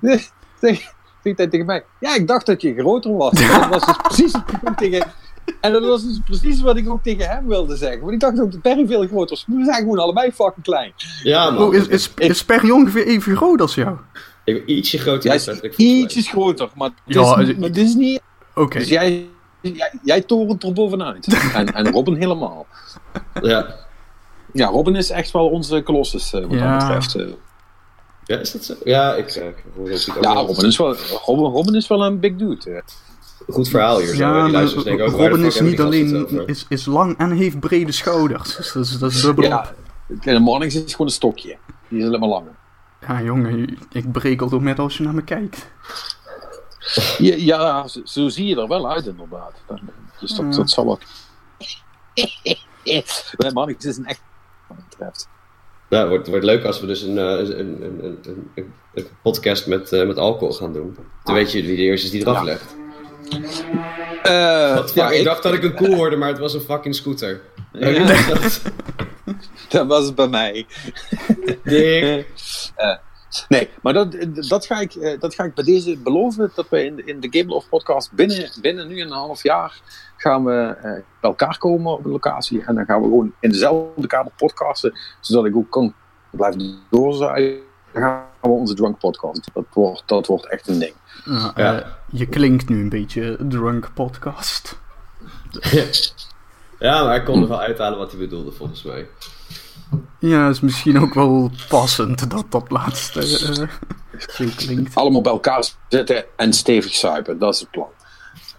zeg, 0.00 0.30
zeg 0.60 0.92
hij 1.22 1.34
tegen 1.34 1.66
mij, 1.66 1.84
ja, 2.00 2.14
ik 2.14 2.26
dacht 2.26 2.46
dat 2.46 2.62
je 2.62 2.74
groter 2.74 3.16
was. 3.16 3.40
En 3.40 3.60
dat 3.60 3.68
was 3.68 3.86
dus 3.86 3.96
precies 3.96 4.32
wat 4.32 4.52
ik 4.52 4.68
ook 4.68 4.76
tegen... 4.76 5.12
En 5.60 5.72
dat 5.72 5.84
was 5.84 6.04
dus 6.04 6.20
precies 6.24 6.60
wat 6.60 6.76
ik 6.76 6.88
ook 6.88 7.02
tegen 7.02 7.28
hem 7.28 7.46
wilde 7.46 7.76
zeggen. 7.76 8.00
Want 8.00 8.12
ik 8.12 8.20
dacht 8.20 8.40
ook 8.40 8.52
dat 8.52 8.60
Perry 8.60 8.86
veel 8.86 9.06
groter 9.06 9.28
was. 9.28 9.44
We 9.46 9.64
zijn 9.64 9.76
gewoon 9.76 9.98
allebei 9.98 10.32
fucking 10.32 10.64
klein. 10.64 10.92
Ja 11.22 11.50
man. 11.50 11.62
Oh, 11.62 11.74
is, 11.74 11.86
is, 11.86 12.10
is 12.16 12.44
Perry 12.44 12.70
ongeveer 12.70 13.06
even 13.06 13.36
groot 13.36 13.60
als 13.60 13.74
jou? 13.74 13.96
Ik 14.44 14.54
ben 14.66 14.76
ietsje 14.76 14.98
groter 14.98 15.22
Jij 15.26 15.36
is 15.36 15.76
ietsjes 15.76 16.28
groter, 16.28 16.68
maar 16.74 16.90
dit, 17.06 17.14
Ja, 17.16 17.36
is, 17.38 17.48
eh, 17.48 17.56
maar 17.58 17.72
dit 17.72 17.86
is 17.86 17.94
niet... 17.94 18.20
Oké. 18.54 18.78
Dus 18.78 18.88
jij, 18.88 19.26
jij, 19.60 19.92
jij 20.02 20.20
torent 20.20 20.62
er 20.62 20.72
bovenuit. 20.72 21.26
En, 21.54 21.66
en 21.74 21.90
Robin 21.92 22.14
helemaal. 22.14 22.66
Ja. 23.42 23.74
Ja, 24.52 24.66
Robin 24.66 24.96
is 24.96 25.10
echt 25.10 25.30
wel 25.30 25.48
onze 25.48 25.82
kolossus 25.82 26.32
eh, 26.32 26.40
wat 26.40 26.50
Ja. 26.50 26.78
dat 26.78 26.86
betreft. 26.86 27.14
eh. 27.14 27.34
ja, 28.24 28.38
is 28.38 28.52
dat 28.52 28.64
zo? 28.64 28.74
Ja, 28.84 29.14
ik, 29.14 29.28
eh, 29.30 29.46
ik 29.46 29.64
hoor 29.76 29.88
dat 29.90 30.06
ik 30.06 30.16
ook 30.16 30.22
Ja, 30.24 30.34
wel- 30.34 30.46
Robin 30.46 30.66
is 30.66 30.76
wel, 30.76 30.96
Robin, 31.24 31.44
Robin 31.44 31.74
is 31.74 31.86
wel 31.86 32.04
een 32.04 32.20
big 32.20 32.36
dude. 32.36 32.70
eh. 32.70 32.80
Goed 33.54 33.68
verhaal 33.68 33.98
hier. 33.98 34.06
Zo. 34.06 34.14
Ja, 34.16 34.46
maar 34.48 34.84
denken 34.84 35.06
Robin 35.06 35.44
is 35.44 35.60
niet 35.60 35.80
alleen 35.80 36.14
het 36.14 36.48
is, 36.48 36.66
is 36.68 36.86
lang 36.86 37.18
en 37.18 37.30
heeft 37.30 37.60
brede 37.60 37.92
schouders. 37.92 38.56
Dus 38.56 38.72
dat 38.72 38.84
is, 38.84 38.98
dat 38.98 39.10
is 39.10 39.20
dubbel 39.22 39.44
op. 39.44 39.74
Ja, 40.20 40.32
de 40.32 40.38
Mornings 40.38 40.74
is 40.74 40.90
gewoon 40.92 41.06
een 41.06 41.12
stokje. 41.12 41.56
Die 41.88 41.98
is 42.00 42.06
alleen 42.06 42.20
maar 42.20 42.28
langer. 42.28 42.52
Ja, 43.08 43.22
jongen, 43.22 43.78
ik 43.92 44.12
brekel 44.12 44.48
door 44.48 44.62
met 44.62 44.78
als 44.78 44.96
je 44.96 45.02
naar 45.02 45.14
me 45.14 45.22
kijkt. 45.24 45.66
Ja, 47.18 47.34
ja 47.36 47.88
zo, 47.88 48.00
zo 48.04 48.28
zie 48.28 48.46
je 48.46 48.60
er 48.60 48.68
wel 48.68 48.90
uit 48.90 49.06
inderdaad. 49.06 49.52
Dat- 49.66 49.80
Dus 50.20 50.30
dat, 50.34 50.44
Ja. 50.50 50.56
dat 50.56 50.70
zal 50.70 50.84
wel... 50.84 50.98
Nee, 52.84 53.52
Mornings 53.52 53.84
is 53.84 53.96
een 53.96 54.06
echt... 54.06 54.20
Wat 54.68 54.78
betreft. 54.88 55.28
Het 55.88 56.08
wordt, 56.08 56.28
wordt 56.28 56.44
leuk 56.44 56.64
als 56.64 56.80
we 56.80 56.86
dus 56.86 57.02
een, 57.02 57.18
eh, 57.18 57.24
een, 57.24 57.58
een, 57.60 57.82
een, 58.04 58.18
een, 58.24 58.50
een, 58.54 58.72
een 58.94 59.06
podcast 59.22 59.66
met, 59.66 59.92
eh, 59.92 60.06
met 60.06 60.18
alcohol 60.18 60.54
gaan 60.54 60.72
doen. 60.72 60.96
Dan 61.24 61.34
weet 61.34 61.52
je 61.52 61.62
wie 61.62 61.76
de 61.76 61.82
eerste 61.82 62.06
is 62.06 62.12
die 62.12 62.20
eraf 62.20 62.36
Ja. 62.36 62.42
legt. 62.44 62.76
Eh, 64.22 64.86
ja, 64.94 65.10
ik, 65.10 65.24
dacht 65.24 65.42
dat 65.42 65.52
ik 65.52 65.62
een 65.62 65.74
koe 65.74 65.94
hoorde, 65.94 66.16
maar 66.16 66.28
het 66.28 66.38
was 66.38 66.54
een 66.54 66.60
fucking 66.60 66.94
scooter. 66.94 67.40
Ja. 67.72 67.88
Dat 69.68 69.86
was 69.86 70.04
het 70.06 70.14
bij 70.14 70.28
mij. 70.28 70.66
Dik. 71.64 72.26
Nee, 73.48 73.68
maar 73.82 73.92
dat, 73.92 74.16
dat, 74.48 74.66
ga 74.66 74.80
ik, 74.80 74.94
eh, 74.94 75.20
dat 75.20 75.34
ga 75.34 75.44
ik 75.44 75.54
bij 75.54 75.64
deze 75.64 75.96
beloven. 75.98 76.50
Dat 76.54 76.68
we 76.68 76.84
in, 76.84 76.96
de- 76.96 77.04
in 77.04 77.20
de 77.20 77.28
Game 77.38 77.50
Love 77.50 77.68
podcast 77.68 78.12
binnen, 78.12 78.50
binnen 78.60 78.88
nu 78.88 79.00
een 79.00 79.10
half 79.10 79.42
jaar 79.42 79.80
gaan 80.16 80.44
we 80.44 80.52
eh, 80.76 80.82
bij 80.92 81.02
elkaar 81.20 81.58
komen 81.58 81.92
op 81.92 82.04
een 82.04 82.10
locatie. 82.10 82.62
En 82.64 82.74
dan 82.74 82.84
gaan 82.84 82.98
we 83.00 83.04
gewoon 83.08 83.32
in 83.40 83.50
dezelfde 83.50 84.06
kamer 84.06 84.32
podcasten. 84.36 84.98
Zodat 85.20 85.44
ik 85.44 85.56
ook 85.56 85.70
kan 85.70 85.94
blijven 86.30 86.78
doorzaaien. 86.90 87.58
Dan 87.92 88.02
gaan 88.02 88.22
we 88.40 88.48
onze 88.48 88.74
drunk 88.74 88.98
podcast. 88.98 89.50
Dat 89.54 89.64
wordt, 89.72 90.02
dat 90.06 90.26
wordt 90.26 90.46
echt 90.48 90.68
een 90.68 90.78
ding. 90.78 90.94
Ja, 91.24 91.52
Ja. 91.56 91.80
eh, 91.80 91.86
je 92.10 92.26
klinkt 92.26 92.68
nu 92.68 92.80
een 92.80 92.88
beetje 92.88 93.36
drunk 93.48 93.90
podcast. 93.94 94.78
Ja, 96.84 97.04
maar 97.04 97.16
ik 97.16 97.24
kon 97.24 97.42
er 97.42 97.48
wel 97.48 97.60
uithalen 97.60 97.98
wat 97.98 98.10
hij 98.10 98.20
bedoelde, 98.20 98.52
volgens 98.52 98.82
mij. 98.82 99.06
Ja, 100.18 100.48
is 100.48 100.60
misschien 100.60 101.00
ook 101.00 101.14
wel 101.14 101.50
passend 101.68 102.30
dat 102.30 102.44
dat 102.48 102.70
laatste 102.70 103.20
eh, 103.20 103.68
zo 104.28 104.44
klinkt. 104.56 104.94
Allemaal 104.94 105.20
bij 105.20 105.32
elkaar 105.32 105.64
zitten 105.88 106.24
en 106.36 106.52
stevig 106.52 106.94
suipen. 106.94 107.38
Dat 107.38 107.54
is 107.54 107.60
het 107.60 107.70
plan. 107.70 107.88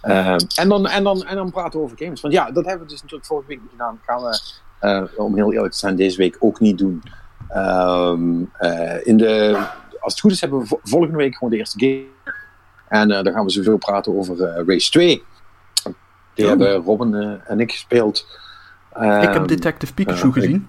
Ehm, 0.01 0.39
en, 0.55 0.69
dan, 0.69 0.87
en, 0.87 1.03
dan, 1.03 1.25
en 1.25 1.35
dan 1.35 1.51
praten 1.51 1.79
we 1.79 1.85
over 1.85 1.97
games. 1.97 2.21
Want 2.21 2.33
ja, 2.33 2.51
dat 2.51 2.65
hebben 2.65 2.83
we 2.85 2.91
dus 2.91 3.01
natuurlijk 3.01 3.27
vorige 3.27 3.47
week 3.47 3.61
niet 3.61 3.71
gedaan. 3.71 3.99
Gaan 4.05 4.21
we, 4.21 4.39
eh, 4.79 5.03
om 5.15 5.35
heel 5.35 5.53
eerlijk 5.53 5.73
te 5.73 5.79
zijn, 5.79 5.95
deze 5.95 6.17
week 6.17 6.35
ook 6.39 6.59
niet 6.59 6.77
doen. 6.77 7.03
Ehm, 7.49 8.43
eh, 8.57 9.07
in 9.07 9.17
de, 9.17 9.57
als 9.99 10.13
het 10.13 10.19
goed 10.21 10.31
is, 10.31 10.41
hebben 10.41 10.59
we 10.59 10.65
vo- 10.65 10.79
volgende 10.83 11.17
week 11.17 11.33
gewoon 11.35 11.49
de 11.49 11.57
eerste 11.57 11.79
game. 11.79 12.33
En 12.87 13.07
dan 13.23 13.33
gaan 13.33 13.45
we 13.45 13.51
zoveel 13.51 13.77
praten 13.77 14.17
over 14.17 14.43
eh, 14.43 14.63
Race 14.67 14.91
2. 14.91 15.23
Die 16.35 16.43
Oh. 16.45 16.49
hebben 16.51 16.75
Robin 16.75 17.15
eh, 17.15 17.51
en 17.51 17.59
ik 17.59 17.71
gespeeld. 17.71 18.27
Ik 18.89 19.01
Ehm, 19.01 19.31
heb 19.31 19.47
Detective 19.47 19.93
Pikachu 19.93 20.27
eh, 20.27 20.33
gezien. 20.33 20.67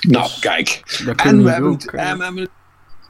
Nou, 0.00 0.30
kijk. 0.40 0.82
En 1.16 1.42
we 1.44 1.50
hebben, 1.50 1.70
ook... 1.70 1.82
eh, 1.82 2.10
en 2.10 2.18
we 2.18 2.24
hebben, 2.24 2.48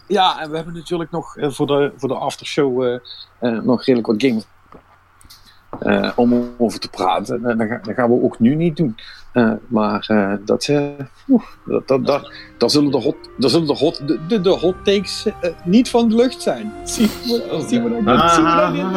ja, 0.06 0.40
en 0.40 0.50
we 0.50 0.56
hebben 0.56 0.74
natuurlijk 0.74 1.10
nog 1.10 1.36
eh, 1.36 1.50
voor, 1.50 1.66
de, 1.66 1.92
voor 1.96 2.08
de 2.08 2.14
aftershow 2.14 2.82
eh, 2.84 2.94
eh, 3.38 3.62
nog 3.62 3.78
redelijk 3.84 4.06
wat 4.06 4.22
games 4.22 4.44
eh, 5.78 6.10
om 6.16 6.48
over 6.58 6.80
te 6.80 6.88
praten. 6.88 7.44
En 7.44 7.58
dat, 7.58 7.68
ga- 7.68 7.80
dat 7.82 7.94
gaan 7.94 8.08
we 8.10 8.22
ook 8.22 8.38
nu 8.38 8.54
niet 8.54 8.76
doen. 8.76 8.96
Eh, 9.32 9.52
maar 9.68 10.04
eh, 10.08 10.32
dat, 10.44 10.68
dat, 11.64 11.86
dat, 11.86 12.06
dat, 12.06 12.30
dat 12.58 12.72
zullen 12.72 12.90
de 12.90 12.98
hot, 13.00 13.16
dat 13.38 13.50
zullen 13.50 13.66
de 13.66 13.76
hot, 13.76 14.08
de, 14.08 14.18
de, 14.28 14.40
de 14.40 14.50
hot 14.50 14.74
takes 14.84 15.26
eh, 15.40 15.50
niet 15.64 15.90
van 15.90 16.08
de 16.08 16.14
lucht 16.14 16.42
zijn. 16.42 16.72
Zien 16.84 17.06
we, 17.24 17.64
zien 17.68 17.84
we 17.84 18.02
dat, 18.04 18.30
zien 18.32 18.44
we 18.44 18.56
dat 18.56 18.74
in? 18.74 18.88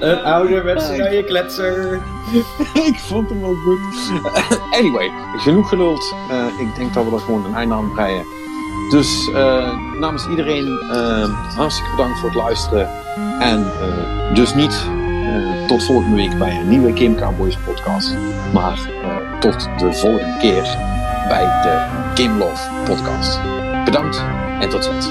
Een 0.00 0.22
ouderwetse 0.24 0.92
rije 1.02 1.24
kletser. 1.24 2.00
Ik 2.88 2.94
vond 2.98 3.28
hem 3.28 3.40
wel 3.40 3.54
goed. 3.54 4.10
anyway, 4.70 5.10
genoeg 5.36 5.68
geluld. 5.68 6.14
Eh, 6.30 6.46
ik 6.60 6.74
denk 6.76 6.94
dat 6.94 7.04
we 7.04 7.10
er 7.10 7.18
gewoon 7.20 7.44
een 7.44 7.54
einde 7.54 7.74
aan 7.74 7.92
breien. 7.92 8.24
Dus 8.90 9.28
uh, 9.28 9.78
namens 10.00 10.28
iedereen 10.28 10.66
uh, 10.66 11.56
hartstikke 11.56 11.90
bedankt 11.90 12.18
voor 12.18 12.28
het 12.28 12.38
luisteren. 12.38 12.90
En 13.40 13.58
uh, 13.60 14.34
dus 14.34 14.54
niet 14.54 14.84
tot 15.66 15.84
volgende 15.84 16.16
week 16.16 16.38
bij 16.38 16.60
een 16.60 16.68
nieuwe 16.68 16.96
Game 16.96 17.14
Cowboys 17.14 17.58
podcast. 17.64 18.16
Maar 18.52 18.78
tot 19.40 19.68
de 19.78 19.92
volgende 19.92 20.36
keer 20.38 20.62
bij 21.28 21.44
de 21.62 21.86
Game 22.22 22.38
Love 22.38 22.70
podcast. 22.84 23.40
Bedankt 23.84 24.24
en 24.60 24.68
tot 24.68 24.84
ziens. 24.84 25.08